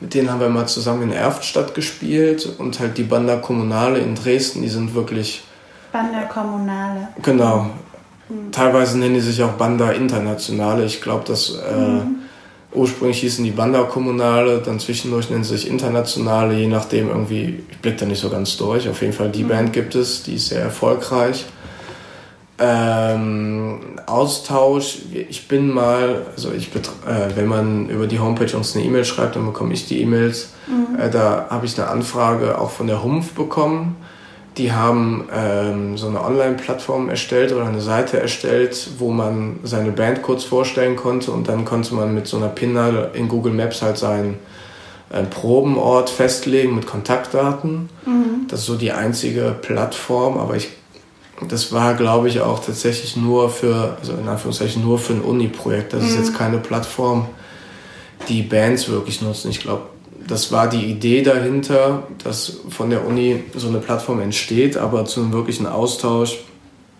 Mit 0.00 0.14
denen 0.14 0.30
haben 0.30 0.40
wir 0.40 0.48
mal 0.48 0.66
zusammen 0.66 1.02
in 1.02 1.12
Erftstadt 1.12 1.74
gespielt. 1.74 2.48
Und 2.58 2.78
halt 2.78 2.98
die 2.98 3.04
Banda 3.04 3.36
Kommunale 3.36 3.98
in 3.98 4.14
Dresden, 4.14 4.62
die 4.62 4.68
sind 4.68 4.94
wirklich... 4.94 5.44
Banda 5.92 6.22
Kommunale. 6.22 7.08
Genau. 7.22 7.70
Teilweise 8.52 8.98
nennen 8.98 9.14
die 9.14 9.20
sich 9.20 9.42
auch 9.42 9.52
Banda 9.52 9.92
Internationale. 9.92 10.84
Ich 10.84 11.00
glaube, 11.00 11.24
dass 11.26 11.50
äh, 11.50 11.76
mhm. 11.76 12.16
ursprünglich 12.72 13.20
hießen 13.20 13.44
die 13.44 13.50
Banda 13.50 13.82
Kommunale, 13.82 14.58
dann 14.64 14.80
zwischendurch 14.80 15.30
nennen 15.30 15.44
sie 15.44 15.56
sich 15.56 15.68
Internationale, 15.68 16.54
je 16.54 16.66
nachdem 16.66 17.08
irgendwie, 17.08 17.62
ich 17.70 17.78
blicke 17.78 17.98
da 17.98 18.06
nicht 18.06 18.20
so 18.20 18.30
ganz 18.30 18.56
durch. 18.56 18.88
Auf 18.88 19.00
jeden 19.02 19.12
Fall 19.12 19.30
die 19.30 19.44
mhm. 19.44 19.48
Band 19.48 19.72
gibt 19.72 19.94
es, 19.94 20.22
die 20.22 20.34
ist 20.34 20.48
sehr 20.48 20.62
erfolgreich. 20.62 21.46
Ähm, 22.62 23.78
Austausch, 24.04 24.98
ich 25.12 25.48
bin 25.48 25.72
mal, 25.72 26.26
also 26.36 26.52
ich, 26.52 26.68
äh, 26.68 27.34
wenn 27.34 27.46
man 27.46 27.88
über 27.88 28.06
die 28.06 28.18
Homepage 28.18 28.54
uns 28.54 28.76
eine 28.76 28.84
E-Mail 28.84 29.06
schreibt, 29.06 29.36
dann 29.36 29.46
bekomme 29.46 29.72
ich 29.72 29.86
die 29.86 30.02
E-Mails. 30.02 30.50
Mhm. 30.66 30.98
Äh, 31.00 31.10
da 31.10 31.46
habe 31.48 31.64
ich 31.64 31.78
eine 31.80 31.88
Anfrage 31.88 32.58
auch 32.58 32.70
von 32.70 32.86
der 32.86 33.02
Humpf 33.02 33.32
bekommen 33.32 33.96
die 34.60 34.72
haben 34.72 35.26
ähm, 35.34 35.96
so 35.96 36.06
eine 36.06 36.22
Online-Plattform 36.22 37.08
erstellt 37.08 37.50
oder 37.52 37.64
eine 37.64 37.80
Seite 37.80 38.20
erstellt, 38.20 38.90
wo 38.98 39.10
man 39.10 39.60
seine 39.62 39.90
Band 39.90 40.20
kurz 40.20 40.44
vorstellen 40.44 40.96
konnte 40.96 41.30
und 41.32 41.48
dann 41.48 41.64
konnte 41.64 41.94
man 41.94 42.14
mit 42.14 42.26
so 42.26 42.36
einer 42.36 42.48
Pinnadel 42.48 43.10
in 43.14 43.28
Google 43.28 43.54
Maps 43.54 43.80
halt 43.80 43.96
seinen 43.96 44.38
äh, 45.08 45.22
Probenort 45.22 46.10
festlegen 46.10 46.74
mit 46.74 46.86
Kontaktdaten. 46.86 47.88
Mhm. 48.04 48.48
Das 48.48 48.60
ist 48.60 48.66
so 48.66 48.76
die 48.76 48.92
einzige 48.92 49.56
Plattform, 49.62 50.36
aber 50.36 50.56
ich, 50.56 50.68
das 51.48 51.72
war, 51.72 51.94
glaube 51.94 52.28
ich, 52.28 52.42
auch 52.42 52.62
tatsächlich 52.62 53.16
nur 53.16 53.48
für, 53.48 53.96
also 53.98 54.12
in 54.12 54.28
Anführungszeichen 54.28 54.82
nur 54.82 54.98
für 54.98 55.14
ein 55.14 55.22
Uni-Projekt. 55.22 55.94
Das 55.94 56.02
mhm. 56.02 56.08
ist 56.08 56.16
jetzt 56.16 56.36
keine 56.36 56.58
Plattform, 56.58 57.28
die 58.28 58.42
Bands 58.42 58.90
wirklich 58.90 59.22
nutzen. 59.22 59.50
Ich 59.50 59.60
glaube, 59.60 59.84
das 60.30 60.52
war 60.52 60.68
die 60.68 60.84
Idee 60.86 61.22
dahinter, 61.22 62.04
dass 62.22 62.60
von 62.68 62.88
der 62.88 63.04
Uni 63.04 63.42
so 63.56 63.66
eine 63.66 63.78
Plattform 63.78 64.20
entsteht, 64.20 64.76
aber 64.76 65.04
zu 65.04 65.20
einem 65.20 65.32
wirklichen 65.32 65.66
Austausch 65.66 66.38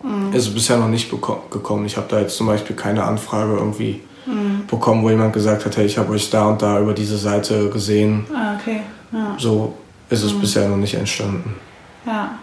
mhm. 0.03 0.33
ist 0.33 0.47
es 0.47 0.53
bisher 0.53 0.77
noch 0.77 0.89
nicht 0.89 1.09
gekommen. 1.09 1.85
Ich 1.85 1.95
habe 1.95 2.07
da 2.09 2.19
jetzt 2.19 2.35
zum 2.35 2.47
Beispiel 2.47 2.75
keine 2.75 3.03
Anfrage 3.03 3.53
irgendwie 3.53 4.01
mhm. 4.25 4.67
bekommen, 4.67 5.01
wo 5.01 5.09
jemand 5.09 5.31
gesagt 5.31 5.65
hat, 5.65 5.77
hey, 5.77 5.85
ich 5.85 5.97
habe 5.97 6.11
euch 6.11 6.29
da 6.29 6.49
und 6.49 6.61
da 6.61 6.81
über 6.81 6.93
diese 6.93 7.17
Seite 7.17 7.69
gesehen. 7.69 8.25
Ah, 8.35 8.57
okay. 8.59 8.81
Ja. 9.13 9.35
So 9.37 9.75
ist 10.09 10.23
es 10.23 10.33
mhm. 10.33 10.41
bisher 10.41 10.67
noch 10.67 10.77
nicht 10.77 10.95
entstanden. 10.95 11.55
Ja. 12.05 12.37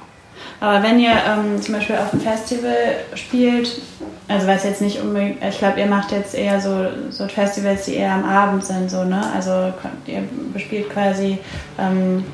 Aber 0.61 0.83
wenn 0.83 0.99
ihr 0.99 1.13
ähm, 1.13 1.61
zum 1.63 1.75
Beispiel 1.75 1.97
auf 1.97 2.13
einem 2.13 2.23
Festival 2.23 2.75
spielt, 3.15 3.81
also 4.27 4.47
was 4.47 4.65
jetzt 4.65 4.81
nicht 4.81 5.01
unbedingt, 5.01 5.43
ich 5.43 5.59
glaube, 5.59 5.79
ihr 5.79 5.87
macht 5.87 6.11
jetzt 6.11 6.35
eher 6.35 6.61
so, 6.61 6.87
so 7.11 7.29
Festivals, 7.29 7.85
die 7.85 7.95
eher 7.95 8.13
am 8.13 8.25
Abend 8.25 8.65
sind, 8.65 8.91
so, 8.91 9.05
ne? 9.05 9.23
Also 9.35 9.73
ihr 10.07 10.23
bespielt 10.53 10.91
quasi 10.91 11.39
ähm, 11.79 12.25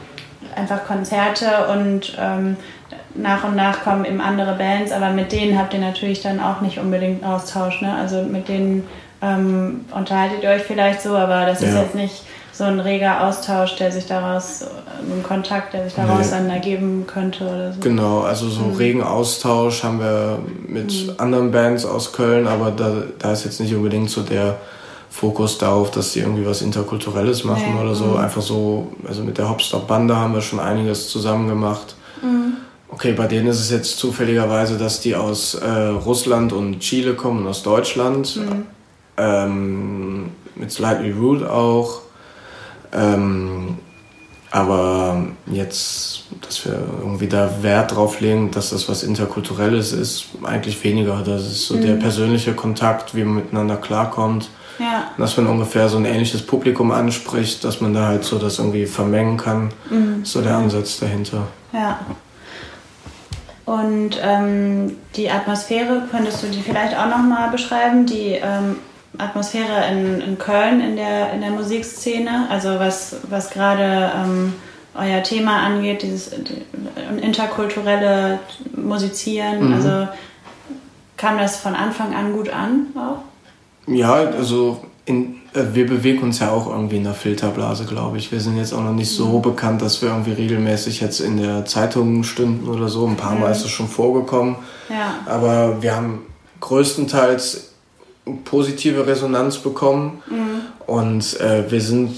einfach 0.56 0.84
Konzerte 0.84 1.68
und 1.72 2.16
ähm, 2.18 2.56
nach 3.14 3.44
und 3.44 3.56
nach 3.56 3.84
kommen 3.84 4.04
eben 4.04 4.20
andere 4.20 4.54
Bands, 4.54 4.90
aber 4.90 5.10
mit 5.10 5.30
denen 5.30 5.58
habt 5.58 5.74
ihr 5.74 5.80
natürlich 5.80 6.22
dann 6.22 6.40
auch 6.40 6.60
nicht 6.62 6.78
unbedingt 6.78 7.24
Austausch, 7.24 7.82
ne? 7.82 7.94
Also 7.94 8.22
mit 8.22 8.48
denen 8.48 8.88
ähm, 9.22 9.84
unterhaltet 9.94 10.42
ihr 10.42 10.50
euch 10.50 10.62
vielleicht 10.62 11.02
so, 11.02 11.14
aber 11.16 11.46
das 11.46 11.60
ja. 11.60 11.68
ist 11.68 11.74
jetzt 11.74 11.94
nicht 11.94 12.22
so 12.56 12.64
ein 12.64 12.78
reger 12.78 13.26
Austausch, 13.26 13.74
der 13.76 13.90
sich 13.90 14.06
daraus, 14.06 14.62
ein 15.00 15.24
Kontakt, 15.24 15.74
der 15.74 15.84
sich 15.84 15.94
daraus 15.94 16.26
nee. 16.26 16.30
dann 16.30 16.50
ergeben 16.50 17.04
könnte 17.06 17.44
oder 17.44 17.72
so. 17.72 17.80
Genau, 17.80 18.20
also 18.20 18.48
so 18.48 18.62
mhm. 18.62 18.76
regen 18.76 19.02
Austausch 19.02 19.82
haben 19.82 19.98
wir 19.98 20.38
mit 20.66 20.92
mhm. 20.92 21.14
anderen 21.18 21.50
Bands 21.50 21.84
aus 21.84 22.12
Köln, 22.12 22.46
aber 22.46 22.70
da, 22.70 23.02
da 23.18 23.32
ist 23.32 23.44
jetzt 23.44 23.60
nicht 23.60 23.74
unbedingt 23.74 24.08
so 24.08 24.22
der 24.22 24.56
Fokus 25.10 25.58
darauf, 25.58 25.90
dass 25.90 26.12
die 26.12 26.20
irgendwie 26.20 26.46
was 26.46 26.62
Interkulturelles 26.62 27.42
machen 27.42 27.74
ja, 27.74 27.82
oder 27.82 27.96
so. 27.96 28.04
Mhm. 28.04 28.16
Einfach 28.18 28.42
so, 28.42 28.92
also 29.06 29.24
mit 29.24 29.36
der 29.36 29.48
Hopstop-Bande 29.48 30.16
haben 30.16 30.34
wir 30.34 30.40
schon 30.40 30.60
einiges 30.60 31.08
zusammen 31.08 31.48
gemacht. 31.48 31.96
Mhm. 32.22 32.58
Okay, 32.88 33.14
bei 33.14 33.26
denen 33.26 33.48
ist 33.48 33.58
es 33.58 33.70
jetzt 33.72 33.98
zufälligerweise, 33.98 34.78
dass 34.78 35.00
die 35.00 35.16
aus 35.16 35.54
äh, 35.54 35.68
Russland 35.68 36.52
und 36.52 36.78
Chile 36.78 37.14
kommen 37.14 37.40
und 37.40 37.48
aus 37.48 37.64
Deutschland. 37.64 38.36
Mhm. 38.36 38.66
Ähm, 39.16 40.30
mit 40.54 40.70
Slightly 40.70 41.10
Rude 41.10 41.52
auch. 41.52 42.03
Ähm, 42.94 43.78
aber 44.54 45.26
jetzt, 45.46 46.26
dass 46.42 46.64
wir 46.64 46.78
irgendwie 47.00 47.26
da 47.26 47.62
Wert 47.62 47.96
drauf 47.96 48.20
legen, 48.20 48.52
dass 48.52 48.70
das 48.70 48.88
was 48.88 49.02
Interkulturelles 49.02 49.92
ist, 49.92 50.26
eigentlich 50.44 50.85
weniger. 50.85 51.22
Das 51.26 51.42
ist 51.42 51.66
so 51.66 51.74
mhm. 51.74 51.83
der 51.83 51.94
persönliche 51.94 52.54
Kontakt, 52.54 53.16
wie 53.16 53.24
man 53.24 53.35
miteinander 53.35 53.76
klarkommt. 53.76 54.50
Ja. 54.78 55.11
Dass 55.18 55.37
man 55.37 55.48
ungefähr 55.48 55.88
so 55.88 55.96
ein 55.96 56.04
ähnliches 56.04 56.42
Publikum 56.46 56.92
anspricht, 56.92 57.64
dass 57.64 57.80
man 57.80 57.94
da 57.94 58.07
halt 58.07 58.22
so 58.22 58.38
das 58.38 58.61
irgendwie 58.61 58.87
vermengen 58.87 59.38
kann. 59.38 59.70
Mhm. 59.90 60.24
So 60.24 60.40
der 60.40 60.57
Ansatz 60.57 61.00
dahinter. 61.00 61.48
Ja. 61.72 61.98
Und 63.64 64.20
ähm, 64.22 64.96
die 65.16 65.30
Atmosphäre, 65.30 66.02
könntest 66.11 66.44
du 66.44 66.46
die 66.46 66.61
vielleicht 66.61 66.96
auch 66.96 67.09
nochmal 67.09 67.50
beschreiben? 67.50 68.07
Die 68.07 68.38
ähm, 68.40 68.76
Atmosphäre 69.18 69.90
in, 69.90 70.20
in 70.20 70.38
Köln 70.38 70.81
in 70.81 70.96
der, 70.96 71.33
in 71.33 71.40
der 71.40 71.50
Musikszene, 71.50 72.46
also 72.50 72.79
was, 72.79 73.16
was 73.29 73.50
gerade 73.50 74.11
ähm, 74.16 74.55
euer 74.94 75.22
Thema 75.22 75.62
angeht, 75.62 76.03
dieses 76.03 76.31
interkulturelle 77.20 78.38
Musizieren, 78.77 79.68
mhm. 79.68 79.74
also 79.74 80.09
kam 81.16 81.38
das 81.38 81.57
von 81.57 81.74
Anfang 81.74 82.14
an 82.14 82.33
gut 82.33 82.50
an 82.50 82.87
auch? 82.96 83.22
Ja, 83.87 84.14
also 84.14 84.85
in, 85.05 85.37
äh, 85.53 85.62
wir 85.74 85.87
bewegen 85.87 86.22
uns 86.22 86.38
ja 86.38 86.50
auch 86.50 86.66
irgendwie 86.66 86.96
in 86.96 87.05
der 87.05 87.14
Filterblase, 87.14 87.85
glaube 87.85 88.18
ich. 88.18 88.33
Wir 88.33 88.40
sind 88.40 88.57
jetzt 88.57 88.72
auch 88.72 88.83
noch 88.83 88.92
nicht 88.92 89.11
so 89.11 89.38
mhm. 89.38 89.42
bekannt, 89.42 89.83
dass 89.83 90.00
wir 90.03 90.09
irgendwie 90.09 90.33
regelmäßig 90.33 91.00
jetzt 91.00 91.20
in 91.20 91.37
der 91.37 91.64
Zeitung 91.66 92.24
stünden 92.24 92.68
oder 92.68 92.88
so. 92.88 93.07
Ein 93.07 93.16
paar 93.16 93.35
Mal 93.35 93.46
mhm. 93.46 93.53
ist 93.53 93.64
es 93.64 93.70
schon 93.70 93.88
vorgekommen. 93.88 94.57
Ja. 94.88 95.18
Aber 95.27 95.83
wir 95.83 95.94
haben 95.94 96.20
größtenteils 96.61 97.73
positive 98.44 99.06
Resonanz 99.06 99.58
bekommen. 99.58 100.22
Mhm. 100.28 100.60
Und 100.87 101.40
äh, 101.40 101.70
wir 101.70 101.80
sind 101.80 102.16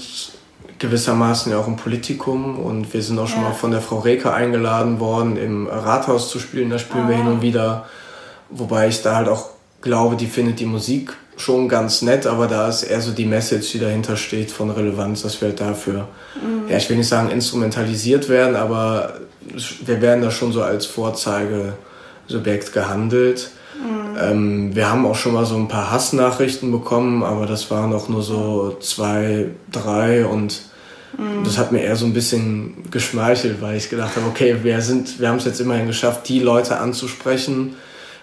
gewissermaßen 0.79 1.51
ja 1.51 1.57
auch 1.57 1.67
im 1.67 1.75
Politikum 1.75 2.59
und 2.59 2.93
wir 2.93 3.01
sind 3.01 3.17
auch 3.17 3.27
schon 3.27 3.41
ja. 3.41 3.49
mal 3.49 3.55
von 3.55 3.71
der 3.71 3.81
Frau 3.81 3.99
Reker 3.99 4.33
eingeladen 4.33 4.99
worden, 4.99 5.37
im 5.37 5.67
Rathaus 5.67 6.29
zu 6.29 6.39
spielen. 6.39 6.69
Da 6.69 6.77
spielen 6.79 7.05
ah. 7.05 7.09
wir 7.09 7.17
hin 7.17 7.27
und 7.27 7.41
wieder. 7.41 7.85
Wobei 8.49 8.87
ich 8.87 9.01
da 9.01 9.15
halt 9.15 9.27
auch 9.27 9.49
glaube, 9.81 10.15
die 10.15 10.27
findet 10.27 10.59
die 10.59 10.65
Musik 10.65 11.13
schon 11.35 11.69
ganz 11.69 12.01
nett, 12.01 12.25
aber 12.25 12.47
da 12.47 12.67
ist 12.67 12.83
eher 12.83 12.99
so 12.99 13.11
die 13.11 13.25
Message, 13.25 13.71
die 13.71 13.79
dahinter 13.79 14.17
steht, 14.17 14.49
von 14.51 14.71
Relevanz, 14.71 15.21
dass 15.21 15.39
wir 15.39 15.49
halt 15.49 15.59
dafür, 15.59 16.07
mhm. 16.35 16.67
ja, 16.69 16.77
ich 16.77 16.89
will 16.89 16.97
nicht 16.97 17.07
sagen 17.07 17.29
instrumentalisiert 17.29 18.27
werden, 18.27 18.55
aber 18.55 19.19
wir 19.85 20.01
werden 20.01 20.23
da 20.23 20.31
schon 20.31 20.51
so 20.51 20.63
als 20.63 20.87
Vorzeigesubjekt 20.87 22.73
gehandelt. 22.73 23.51
Ähm, 24.17 24.75
wir 24.75 24.89
haben 24.89 25.05
auch 25.05 25.15
schon 25.15 25.33
mal 25.33 25.45
so 25.45 25.55
ein 25.55 25.67
paar 25.67 25.91
Hassnachrichten 25.91 26.71
bekommen, 26.71 27.23
aber 27.23 27.45
das 27.45 27.69
waren 27.69 27.93
auch 27.93 28.09
nur 28.09 28.23
so 28.23 28.77
zwei, 28.79 29.49
drei 29.71 30.25
und 30.25 30.61
mhm. 31.17 31.43
das 31.43 31.57
hat 31.57 31.71
mir 31.71 31.81
eher 31.81 31.95
so 31.95 32.05
ein 32.05 32.13
bisschen 32.13 32.89
geschmeichelt, 32.89 33.61
weil 33.61 33.77
ich 33.77 33.89
gedacht 33.89 34.15
habe, 34.15 34.25
okay, 34.27 34.57
wir 34.63 34.81
sind, 34.81 35.19
wir 35.19 35.29
haben 35.29 35.37
es 35.37 35.45
jetzt 35.45 35.61
immerhin 35.61 35.87
geschafft, 35.87 36.27
die 36.29 36.39
Leute 36.39 36.77
anzusprechen, 36.79 37.75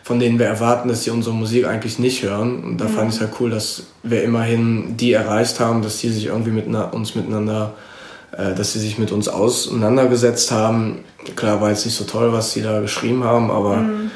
von 0.02 0.18
denen 0.18 0.38
wir 0.38 0.46
erwarten, 0.46 0.88
dass 0.88 1.04
sie 1.04 1.10
unsere 1.10 1.34
Musik 1.34 1.66
eigentlich 1.66 1.98
nicht 1.98 2.22
hören. 2.22 2.62
Und 2.64 2.78
da 2.78 2.86
mhm. 2.86 2.90
fand 2.90 3.10
ich 3.10 3.16
es 3.16 3.20
halt 3.20 3.32
cool, 3.40 3.50
dass 3.50 3.84
wir 4.02 4.22
immerhin 4.24 4.96
die 4.96 5.12
erreicht 5.12 5.60
haben, 5.60 5.80
dass 5.82 5.98
die 5.98 6.10
sich 6.10 6.26
irgendwie 6.26 6.50
mit 6.50 6.66
uns 6.66 7.14
miteinander, 7.14 7.74
äh, 8.32 8.52
dass 8.54 8.72
sie 8.72 8.80
sich 8.80 8.98
mit 8.98 9.12
uns 9.12 9.28
auseinandergesetzt 9.28 10.50
haben. 10.50 11.04
Klar 11.36 11.60
war 11.60 11.70
jetzt 11.70 11.84
nicht 11.84 11.96
so 11.96 12.04
toll, 12.04 12.32
was 12.32 12.52
sie 12.52 12.62
da 12.62 12.80
geschrieben 12.80 13.22
haben, 13.22 13.50
aber 13.50 13.76
mhm 13.76 14.10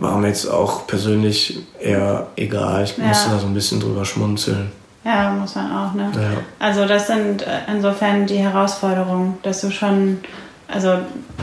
war 0.00 0.18
mir 0.18 0.28
jetzt 0.28 0.46
auch 0.46 0.86
persönlich 0.86 1.58
eher 1.80 2.26
egal. 2.36 2.84
Ich 2.84 2.96
ja. 2.96 3.04
musste 3.04 3.30
da 3.30 3.38
so 3.38 3.46
ein 3.46 3.54
bisschen 3.54 3.80
drüber 3.80 4.04
schmunzeln. 4.04 4.72
Ja, 5.04 5.30
muss 5.32 5.54
man 5.54 5.70
auch, 5.70 5.92
ne? 5.92 6.10
Ja. 6.14 6.30
Also 6.58 6.86
das 6.86 7.06
sind 7.06 7.42
äh, 7.42 7.60
insofern 7.68 8.26
die 8.26 8.38
Herausforderungen, 8.38 9.36
dass 9.42 9.60
du 9.60 9.70
schon, 9.70 10.20
also 10.66 10.98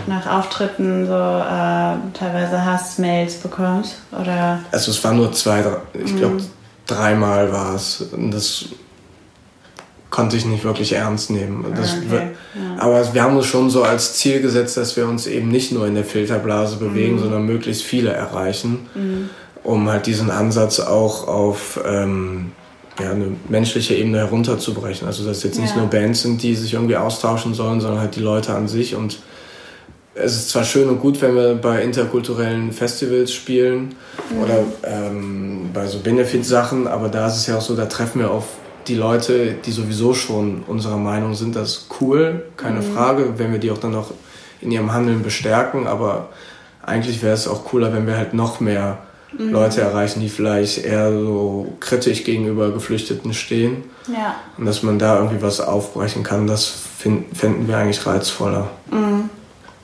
nach 0.08 0.26
Auftritten 0.26 1.06
so 1.06 1.14
äh, 1.14 2.18
teilweise 2.18 2.66
Hassmails 2.66 3.36
bekommst, 3.36 3.98
oder? 4.20 4.60
Also 4.72 4.90
es 4.90 5.04
waren 5.04 5.18
nur 5.18 5.32
zwei, 5.34 5.64
ich 5.94 6.16
glaube 6.16 6.36
mhm. 6.36 6.48
dreimal 6.88 7.52
war 7.52 7.76
es. 7.76 8.04
Das 8.32 8.66
konnte 10.12 10.36
ich 10.36 10.46
nicht 10.46 10.64
wirklich 10.64 10.94
ernst 10.94 11.32
nehmen. 11.32 11.66
Das, 11.76 11.94
okay. 11.94 12.32
ja. 12.54 12.84
Aber 12.84 13.14
wir 13.14 13.24
haben 13.24 13.38
uns 13.38 13.48
schon 13.48 13.70
so 13.70 13.84
als 13.84 14.14
Ziel 14.16 14.42
gesetzt, 14.42 14.78
dass 14.78 14.96
wir 14.98 15.08
uns 15.08 15.26
eben 15.26 15.48
nicht 15.48 15.72
nur 15.72 15.88
in 15.88 15.96
der 15.96 16.04
Filterblase 16.04 16.76
bewegen, 16.76 17.16
mhm. 17.16 17.20
sondern 17.20 17.46
möglichst 17.46 17.82
viele 17.82 18.12
erreichen, 18.12 18.90
mhm. 18.94 19.30
um 19.64 19.90
halt 19.90 20.06
diesen 20.06 20.30
Ansatz 20.30 20.82
auch 20.82 21.28
auf 21.28 21.80
ähm, 21.86 22.52
ja, 23.00 23.12
eine 23.12 23.28
menschliche 23.48 23.96
Ebene 23.96 24.18
herunterzubrechen. 24.18 25.08
Also 25.08 25.26
dass 25.26 25.44
jetzt 25.44 25.60
nicht 25.60 25.76
ja. 25.76 25.82
nur 25.82 25.90
Bands 25.90 26.24
sind, 26.24 26.44
die 26.44 26.56
sich 26.56 26.74
irgendwie 26.74 26.98
austauschen 26.98 27.54
sollen, 27.54 27.80
sondern 27.80 28.02
halt 28.02 28.18
die 28.18 28.22
Leute 28.22 28.54
an 28.54 28.68
sich. 28.68 28.96
Und 28.96 29.20
es 30.14 30.36
ist 30.36 30.50
zwar 30.50 30.66
schön 30.66 30.90
und 30.90 31.00
gut, 31.00 31.22
wenn 31.22 31.36
wir 31.36 31.56
bei 31.56 31.82
interkulturellen 31.82 32.74
Festivals 32.74 33.32
spielen 33.32 33.96
mhm. 34.30 34.44
oder 34.44 34.64
ähm, 34.84 35.70
bei 35.74 35.88
so 35.88 36.00
Benefit-Sachen, 36.00 36.86
aber 36.88 37.08
da 37.08 37.28
ist 37.28 37.38
es 37.38 37.48
ja 37.48 37.58
auch 37.58 37.62
so, 37.62 37.78
da 37.78 37.86
treffen 37.86 38.20
wir 38.20 38.30
auf 38.30 38.46
die 38.88 38.96
Leute, 38.96 39.54
die 39.66 39.72
sowieso 39.72 40.14
schon 40.14 40.64
unserer 40.68 40.98
Meinung 40.98 41.34
sind, 41.34 41.56
das 41.56 41.70
ist 41.70 41.88
cool, 42.02 42.46
keine 42.58 42.82
mhm. 42.82 42.94
Frage, 42.94 43.34
wenn 43.38 43.52
wir 43.52 43.60
die 43.60 43.72
auch 43.72 43.78
dann 43.78 43.92
noch 43.92 44.12
in 44.62 44.72
ihrem 44.72 44.94
Handeln 44.94 45.24
bestärken, 45.24 45.88
aber 45.88 46.30
eigentlich 46.84 47.22
wäre 47.22 47.34
es 47.34 47.48
auch 47.48 47.66
cooler, 47.66 47.94
wenn 47.94 48.08
wir 48.08 48.18
halt 48.18 48.34
noch 48.34 48.60
mehr 48.60 49.00
mhm. 49.38 49.52
Leute 49.52 49.82
erreichen, 49.82 50.20
die 50.20 50.30
vielleicht 50.30 50.84
eher 50.84 51.12
so 51.12 51.74
kritisch 51.80 52.24
gegenüber 52.24 52.72
Geflüchteten 52.72 53.34
stehen. 53.34 53.84
Ja. 54.08 54.36
Und 54.58 54.66
dass 54.66 54.84
man 54.84 55.00
da 55.00 55.18
irgendwie 55.18 55.42
was 55.42 55.62
aufbrechen 55.62 56.24
kann, 56.24 56.48
das 56.48 56.68
find, 56.68 57.36
finden 57.38 57.68
wir 57.68 57.78
eigentlich 57.78 58.06
reizvoller. 58.06 58.70
Mhm. 58.90 59.30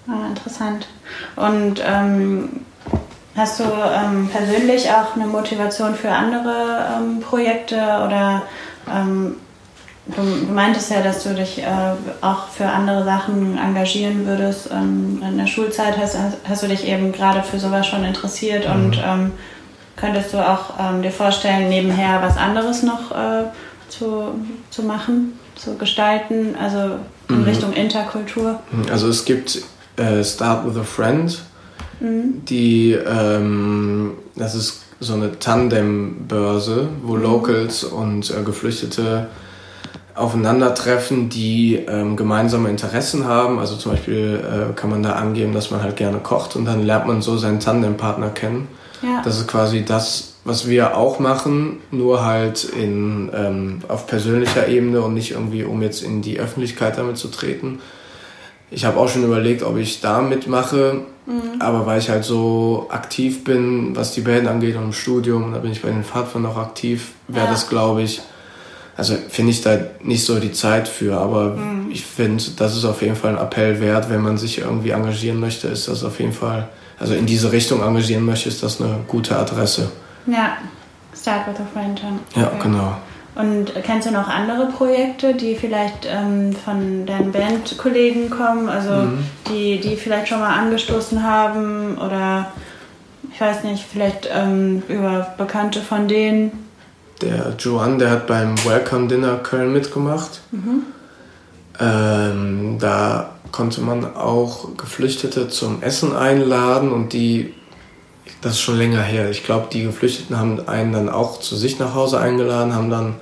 Ja, 0.07 0.27
interessant. 0.27 0.87
Und 1.35 1.81
ähm, 1.85 2.49
hast 3.35 3.59
du 3.59 3.63
ähm, 3.63 4.29
persönlich 4.29 4.89
auch 4.89 5.15
eine 5.15 5.27
Motivation 5.27 5.95
für 5.95 6.09
andere 6.09 6.87
ähm, 6.97 7.19
Projekte 7.19 7.75
oder 7.75 8.43
ähm, 8.93 9.35
du, 10.07 10.21
du, 10.45 10.51
meintest 10.53 10.91
ja, 10.91 11.01
dass 11.01 11.23
du 11.23 11.33
dich 11.33 11.59
äh, 11.59 11.65
auch 12.21 12.47
für 12.49 12.65
andere 12.65 13.03
Sachen 13.03 13.57
engagieren 13.57 14.25
würdest. 14.25 14.69
Ähm, 14.71 15.21
in 15.27 15.37
der 15.37 15.47
Schulzeit 15.47 15.97
hast, 15.97 16.17
hast, 16.47 16.63
du 16.63 16.67
dich 16.67 16.87
eben 16.87 17.11
gerade 17.11 17.43
für 17.43 17.59
sowas 17.59 17.87
schon 17.87 18.03
interessiert 18.03 18.67
mhm. 18.67 18.75
und 18.75 19.01
ähm, 19.03 19.31
könntest 19.95 20.33
du 20.33 20.37
auch 20.37 20.73
ähm, 20.79 21.01
dir 21.01 21.11
vorstellen, 21.11 21.69
nebenher 21.69 22.21
was 22.21 22.37
anderes 22.37 22.83
noch 22.83 23.11
äh, 23.11 23.45
zu, 23.89 24.35
zu 24.69 24.83
machen, 24.83 25.39
zu 25.55 25.75
gestalten, 25.75 26.55
also 26.59 26.99
in 27.29 27.39
mhm. 27.39 27.43
Richtung 27.43 27.73
Interkultur? 27.73 28.59
Also 28.91 29.09
es 29.09 29.25
gibt 29.25 29.61
äh, 29.97 30.23
Start 30.23 30.65
with 30.65 30.77
a 30.77 30.83
Friend, 30.83 31.37
mhm. 31.99 32.45
die, 32.45 32.91
ähm, 32.91 34.13
das 34.35 34.55
ist 34.55 34.86
so 34.99 35.13
eine 35.13 35.39
Tandem-Börse, 35.39 36.89
wo 37.03 37.15
mhm. 37.15 37.23
Locals 37.23 37.83
und 37.83 38.31
äh, 38.31 38.43
Geflüchtete 38.43 39.27
aufeinandertreffen, 40.15 41.29
die 41.29 41.75
ähm, 41.75 42.15
gemeinsame 42.15 42.69
Interessen 42.69 43.25
haben. 43.25 43.59
Also 43.59 43.75
zum 43.75 43.91
Beispiel 43.91 44.39
äh, 44.43 44.73
kann 44.73 44.89
man 44.89 45.03
da 45.03 45.13
angeben, 45.13 45.53
dass 45.53 45.69
man 45.69 45.83
halt 45.83 45.95
gerne 45.95 46.17
kocht 46.17 46.55
und 46.55 46.65
dann 46.65 46.83
lernt 46.83 47.07
man 47.07 47.21
so 47.21 47.37
seinen 47.37 47.59
Tandempartner 47.59 48.29
kennen. 48.29 48.67
Ja. 49.03 49.21
Das 49.23 49.37
ist 49.37 49.47
quasi 49.47 49.85
das, 49.85 50.33
was 50.43 50.67
wir 50.67 50.97
auch 50.97 51.19
machen, 51.19 51.77
nur 51.91 52.25
halt 52.25 52.63
in, 52.63 53.29
ähm, 53.35 53.79
auf 53.87 54.07
persönlicher 54.07 54.67
Ebene 54.67 55.01
und 55.01 55.13
nicht 55.13 55.31
irgendwie, 55.31 55.63
um 55.63 55.83
jetzt 55.83 56.01
in 56.01 56.23
die 56.23 56.39
Öffentlichkeit 56.39 56.97
damit 56.97 57.17
zu 57.17 57.27
treten. 57.27 57.79
Ich 58.69 58.85
habe 58.85 58.99
auch 58.99 59.07
schon 59.07 59.23
überlegt, 59.23 59.63
ob 59.63 59.77
ich 59.77 60.01
da 60.01 60.21
mitmache, 60.21 61.01
mhm. 61.25 61.61
aber 61.61 61.85
weil 61.85 61.99
ich 61.99 62.09
halt 62.09 62.25
so 62.25 62.87
aktiv 62.89 63.43
bin, 63.43 63.95
was 63.95 64.11
die 64.11 64.21
Band 64.21 64.47
angeht 64.47 64.75
und 64.75 64.83
im 64.83 64.93
Studium, 64.93 65.53
da 65.53 65.59
bin 65.59 65.71
ich 65.71 65.81
bei 65.81 65.89
den 65.89 66.03
Pfadfindern 66.03 66.51
auch 66.51 66.57
aktiv, 66.57 67.11
wäre 67.27 67.45
ja. 67.45 67.51
das, 67.51 67.69
glaube 67.69 68.01
ich, 68.01 68.21
also 68.97 69.15
finde 69.29 69.51
ich 69.51 69.61
da 69.61 69.77
nicht 70.01 70.25
so 70.25 70.39
die 70.39 70.51
Zeit 70.51 70.87
für, 70.87 71.17
aber 71.17 71.55
mhm. 71.55 71.89
ich 71.91 72.05
finde, 72.05 72.43
das 72.57 72.75
ist 72.75 72.83
auf 72.83 73.01
jeden 73.01 73.15
Fall 73.15 73.37
ein 73.37 73.41
Appell 73.41 73.79
wert, 73.79 74.09
wenn 74.09 74.21
man 74.21 74.37
sich 74.37 74.57
irgendwie 74.57 74.89
engagieren 74.89 75.39
möchte, 75.39 75.69
ist 75.69 75.87
das 75.87 76.03
auf 76.03 76.19
jeden 76.19 76.33
Fall, 76.33 76.67
also 76.99 77.13
in 77.13 77.25
diese 77.25 77.51
Richtung 77.51 77.81
engagieren 77.81 78.25
möchte, 78.25 78.49
ist 78.49 78.63
das 78.63 78.81
eine 78.81 78.97
gute 79.07 79.37
Adresse. 79.37 79.89
Ja, 80.25 80.57
Start 81.19 81.47
with 81.47 81.59
a 81.59 81.65
Friend. 81.73 81.99
Ja, 82.35 82.51
genau. 82.61 82.97
Und 83.37 83.71
kennst 83.83 84.07
du 84.07 84.11
noch 84.11 84.27
andere 84.27 84.67
Projekte, 84.67 85.35
die 85.35 85.55
vielleicht 85.55 86.07
ähm, 86.09 86.53
von 86.53 87.05
deinen 87.05 87.31
Bandkollegen 87.31 88.29
kommen, 88.29 88.67
also 88.67 88.91
mhm. 88.91 89.19
die, 89.49 89.79
die 89.79 89.95
vielleicht 89.95 90.29
schon 90.29 90.39
mal 90.39 90.57
angestoßen 90.57 91.23
haben 91.23 91.97
oder 91.97 92.51
ich 93.31 93.39
weiß 93.39 93.63
nicht, 93.65 93.83
vielleicht 93.83 94.27
ähm, 94.33 94.81
über 94.87 95.35
Bekannte 95.37 95.81
von 95.81 96.07
denen? 96.07 96.67
der 97.21 97.55
Joan, 97.57 97.99
der 97.99 98.11
hat 98.11 98.27
beim 98.27 98.55
Welcome 98.65 99.07
Dinner 99.07 99.37
Köln 99.37 99.73
mitgemacht. 99.73 100.41
Mhm. 100.51 100.83
Ähm, 101.79 102.77
da 102.79 103.31
konnte 103.51 103.81
man 103.81 104.15
auch 104.15 104.75
Geflüchtete 104.77 105.47
zum 105.47 105.81
Essen 105.81 106.15
einladen 106.15 106.91
und 106.91 107.13
die, 107.13 107.53
das 108.41 108.53
ist 108.53 108.61
schon 108.61 108.77
länger 108.77 109.01
her, 109.01 109.29
ich 109.29 109.43
glaube, 109.43 109.67
die 109.71 109.83
Geflüchteten 109.83 110.37
haben 110.37 110.67
einen 110.67 110.91
dann 110.91 111.09
auch 111.09 111.39
zu 111.39 111.55
sich 111.55 111.79
nach 111.79 111.93
Hause 111.93 112.19
eingeladen, 112.19 112.75
haben 112.75 112.89
dann 112.89 113.15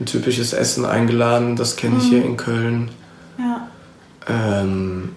ein 0.00 0.06
typisches 0.06 0.52
Essen 0.52 0.84
eingeladen, 0.84 1.56
das 1.56 1.76
kenne 1.76 1.96
ich 1.98 2.04
mhm. 2.04 2.08
hier 2.08 2.24
in 2.24 2.36
Köln. 2.36 2.90
Ja. 3.38 3.68
Ähm, 4.28 5.10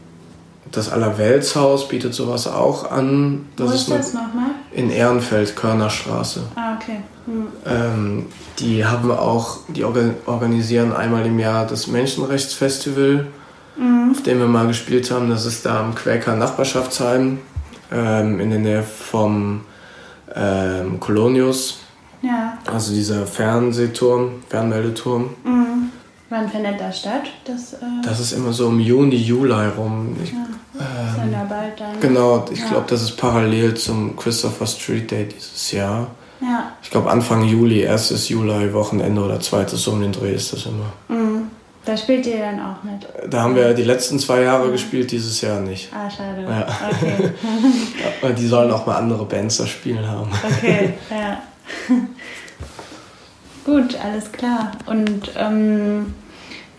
das 0.72 0.90
Allerweltshaus 0.90 1.88
bietet 1.88 2.14
sowas 2.14 2.48
auch 2.48 2.90
an. 2.90 3.50
Das 3.58 3.70
Wo 3.70 3.74
ist, 3.74 3.82
ist 3.82 3.92
das 3.92 4.14
nochmal? 4.14 4.52
In 4.72 4.90
Ehrenfeld, 4.90 5.56
Körnerstraße. 5.56 6.44
Ah, 6.56 6.76
okay. 6.76 7.02
Hm. 7.26 7.48
Ähm, 7.66 8.26
die 8.60 8.86
haben 8.86 9.12
auch, 9.12 9.60
die 9.68 9.84
organisieren 9.84 10.94
einmal 10.94 11.26
im 11.26 11.40
Jahr 11.40 11.68
das 11.68 11.88
Menschenrechtsfestival, 11.88 13.28
mhm. 13.76 14.12
auf 14.12 14.24
dem 14.24 14.40
wir 14.40 14.48
mal 14.48 14.68
gespielt 14.68 15.12
haben. 15.12 15.30
Das 15.30 15.46
ist 15.46 15.66
da 15.66 15.82
am 15.82 15.94
Quäker 15.94 16.36
Nachbarschaftsheim 16.36 17.40
ähm, 17.92 18.40
in 18.40 18.50
der 18.50 18.60
Nähe 18.60 18.84
vom 18.84 19.62
ähm, 20.34 21.00
Kolonius. 21.00 21.80
Ja. 22.22 22.58
Also 22.72 22.94
dieser 22.94 23.26
Fernsehturm, 23.26 24.44
Fernmeldeturm. 24.50 25.30
Mhm. 25.44 25.90
Wann 26.30 26.50
findet 26.50 26.80
das 26.80 27.00
statt? 27.00 27.24
Das, 27.46 27.74
äh 27.74 27.78
das 28.04 28.20
ist 28.20 28.32
immer 28.32 28.54
so 28.54 28.70
im 28.70 28.80
Juni, 28.80 29.18
Juli 29.18 29.68
rum. 29.78 30.16
Ich, 30.24 30.32
ja, 30.32 30.38
ähm, 30.80 31.28
ist 31.28 31.34
ja 31.34 31.44
bald 31.44 31.80
dann. 31.80 32.00
Genau, 32.00 32.46
ich 32.50 32.60
ja. 32.60 32.68
glaube, 32.70 32.86
das 32.88 33.02
ist 33.02 33.18
parallel 33.18 33.74
zum 33.74 34.16
Christopher 34.16 34.66
Street 34.66 35.12
Day 35.12 35.28
dieses 35.28 35.72
Jahr. 35.74 36.08
Ja. 36.40 36.72
Ich 36.82 36.90
glaube 36.90 37.12
Anfang 37.12 37.44
Juli, 37.44 37.82
erstes 37.82 38.30
Juli, 38.30 38.74
Wochenende 38.74 39.22
oder 39.22 39.40
zweites 39.42 39.86
um 39.88 40.02
den 40.02 40.14
Dreh 40.14 40.34
ist 40.34 40.54
das 40.54 40.66
immer. 40.66 40.94
Mhm. 41.10 41.48
Da 41.84 41.98
spielt 41.98 42.28
ihr 42.28 42.38
dann 42.38 42.60
auch 42.60 42.84
mit? 42.84 43.08
Da 43.32 43.42
haben 43.42 43.56
wir 43.56 43.74
die 43.74 43.84
letzten 43.84 44.20
zwei 44.20 44.42
Jahre 44.42 44.66
ja. 44.66 44.72
gespielt, 44.72 45.12
dieses 45.12 45.42
Jahr 45.42 45.60
nicht. 45.60 45.90
Ah, 45.94 46.10
schade. 46.10 46.44
Ja. 46.44 46.68
Okay. 46.92 48.34
die 48.38 48.48
sollen 48.48 48.72
auch 48.72 48.86
mal 48.86 48.98
andere 48.98 49.26
Bands 49.26 49.58
da 49.58 49.66
spielen 49.66 50.08
haben. 50.08 50.30
Okay, 50.44 50.94
ja. 51.10 51.42
Gut, 53.66 53.98
alles 54.04 54.32
klar. 54.32 54.72
Und 54.88 55.32
ähm, 55.38 56.14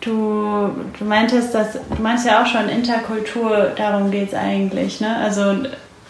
du, 0.00 0.70
du 0.98 1.04
meintest, 1.04 1.54
dass 1.54 1.72
du 1.74 2.02
meinst 2.02 2.26
ja 2.26 2.42
auch 2.42 2.46
schon 2.46 2.68
Interkultur, 2.68 3.72
darum 3.76 4.10
geht 4.10 4.28
es 4.28 4.34
eigentlich, 4.34 5.00
ne? 5.00 5.16
Also 5.16 5.54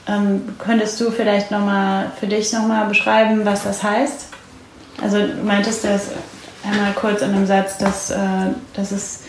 ähm, 0.09 0.43
könntest 0.59 1.01
du 1.01 1.11
vielleicht 1.11 1.51
nochmal 1.51 2.11
für 2.19 2.27
dich 2.27 2.53
nochmal 2.53 2.87
beschreiben, 2.89 3.45
was 3.45 3.65
das 3.65 3.83
heißt? 3.83 4.29
Also 5.03 5.19
du 5.19 5.43
meintest 5.45 5.85
das 5.85 6.09
einmal 6.65 6.93
kurz 6.95 7.23
in 7.23 7.31
einem 7.31 7.47
Satz, 7.47 7.79
dass, 7.79 8.11
äh, 8.11 8.17
dass, 8.75 8.93
es, 8.93 9.21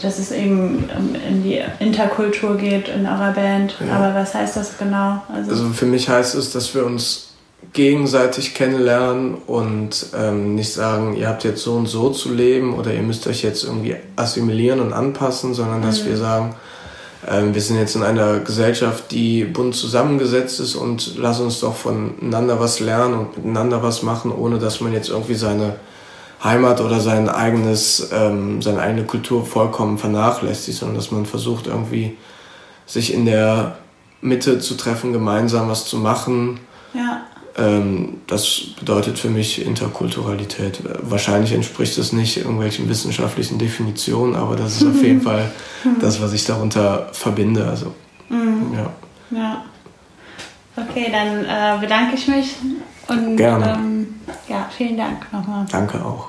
dass 0.00 0.18
es 0.18 0.32
eben 0.32 0.88
in 1.28 1.42
die 1.42 1.62
Interkultur 1.78 2.56
geht 2.56 2.88
in 2.88 3.06
eurer 3.06 3.32
Band. 3.32 3.76
Ja. 3.86 3.96
Aber 3.96 4.14
was 4.14 4.34
heißt 4.34 4.56
das 4.56 4.78
genau? 4.78 5.22
Also, 5.32 5.50
also 5.50 5.68
für 5.70 5.86
mich 5.86 6.08
heißt 6.08 6.34
es, 6.34 6.52
dass 6.52 6.74
wir 6.74 6.84
uns 6.84 7.29
gegenseitig 7.72 8.54
kennenlernen 8.54 9.34
und 9.34 10.06
ähm, 10.16 10.54
nicht 10.54 10.72
sagen, 10.72 11.14
ihr 11.14 11.28
habt 11.28 11.44
jetzt 11.44 11.62
so 11.62 11.74
und 11.74 11.86
so 11.86 12.10
zu 12.10 12.32
leben 12.32 12.74
oder 12.74 12.92
ihr 12.92 13.02
müsst 13.02 13.26
euch 13.26 13.42
jetzt 13.42 13.64
irgendwie 13.64 13.96
assimilieren 14.16 14.80
und 14.80 14.92
anpassen, 14.92 15.54
sondern 15.54 15.82
dass 15.82 16.02
mhm. 16.02 16.08
wir 16.08 16.16
sagen, 16.16 16.54
ähm, 17.28 17.54
wir 17.54 17.60
sind 17.60 17.78
jetzt 17.78 17.94
in 17.94 18.02
einer 18.02 18.40
Gesellschaft, 18.40 19.10
die 19.10 19.44
bunt 19.44 19.76
zusammengesetzt 19.76 20.58
ist 20.58 20.74
und 20.74 21.16
lass 21.16 21.38
uns 21.38 21.60
doch 21.60 21.76
voneinander 21.76 22.58
was 22.58 22.80
lernen 22.80 23.14
und 23.14 23.36
miteinander 23.36 23.82
was 23.82 24.02
machen, 24.02 24.32
ohne 24.32 24.58
dass 24.58 24.80
man 24.80 24.92
jetzt 24.92 25.08
irgendwie 25.08 25.34
seine 25.34 25.76
Heimat 26.42 26.80
oder 26.80 27.00
sein 27.00 27.28
eigenes, 27.28 28.08
ähm, 28.12 28.62
seine 28.62 28.80
eigene 28.80 29.04
Kultur 29.04 29.44
vollkommen 29.44 29.98
vernachlässigt, 29.98 30.78
sondern 30.78 30.96
dass 30.96 31.10
man 31.10 31.26
versucht 31.26 31.66
irgendwie 31.66 32.16
sich 32.86 33.12
in 33.12 33.26
der 33.26 33.76
Mitte 34.22 34.58
zu 34.58 34.74
treffen, 34.74 35.12
gemeinsam 35.12 35.68
was 35.68 35.84
zu 35.84 35.98
machen. 35.98 36.60
Ja. 36.94 37.26
Ähm, 37.60 38.20
das 38.26 38.60
bedeutet 38.78 39.18
für 39.18 39.28
mich 39.28 39.64
Interkulturalität. 39.64 40.80
Wahrscheinlich 41.02 41.52
entspricht 41.52 41.98
es 41.98 42.12
nicht 42.12 42.38
irgendwelchen 42.38 42.88
wissenschaftlichen 42.88 43.58
Definitionen, 43.58 44.34
aber 44.34 44.56
das 44.56 44.76
ist 44.76 44.88
auf 44.88 45.02
jeden 45.02 45.20
Fall 45.28 45.50
das, 46.00 46.22
was 46.22 46.32
ich 46.32 46.44
darunter 46.44 47.08
verbinde. 47.12 47.66
Also, 47.66 47.94
mhm. 48.28 48.74
ja. 48.74 49.38
ja. 49.38 49.64
Okay, 50.76 51.08
dann 51.12 51.44
äh, 51.44 51.80
bedanke 51.80 52.14
ich 52.14 52.26
mich 52.28 52.56
und 53.08 53.36
Gerne. 53.36 53.74
Ähm, 53.74 54.14
ja, 54.48 54.68
vielen 54.76 54.96
Dank 54.96 55.30
nochmal. 55.32 55.66
Danke 55.70 56.02
auch. 56.04 56.28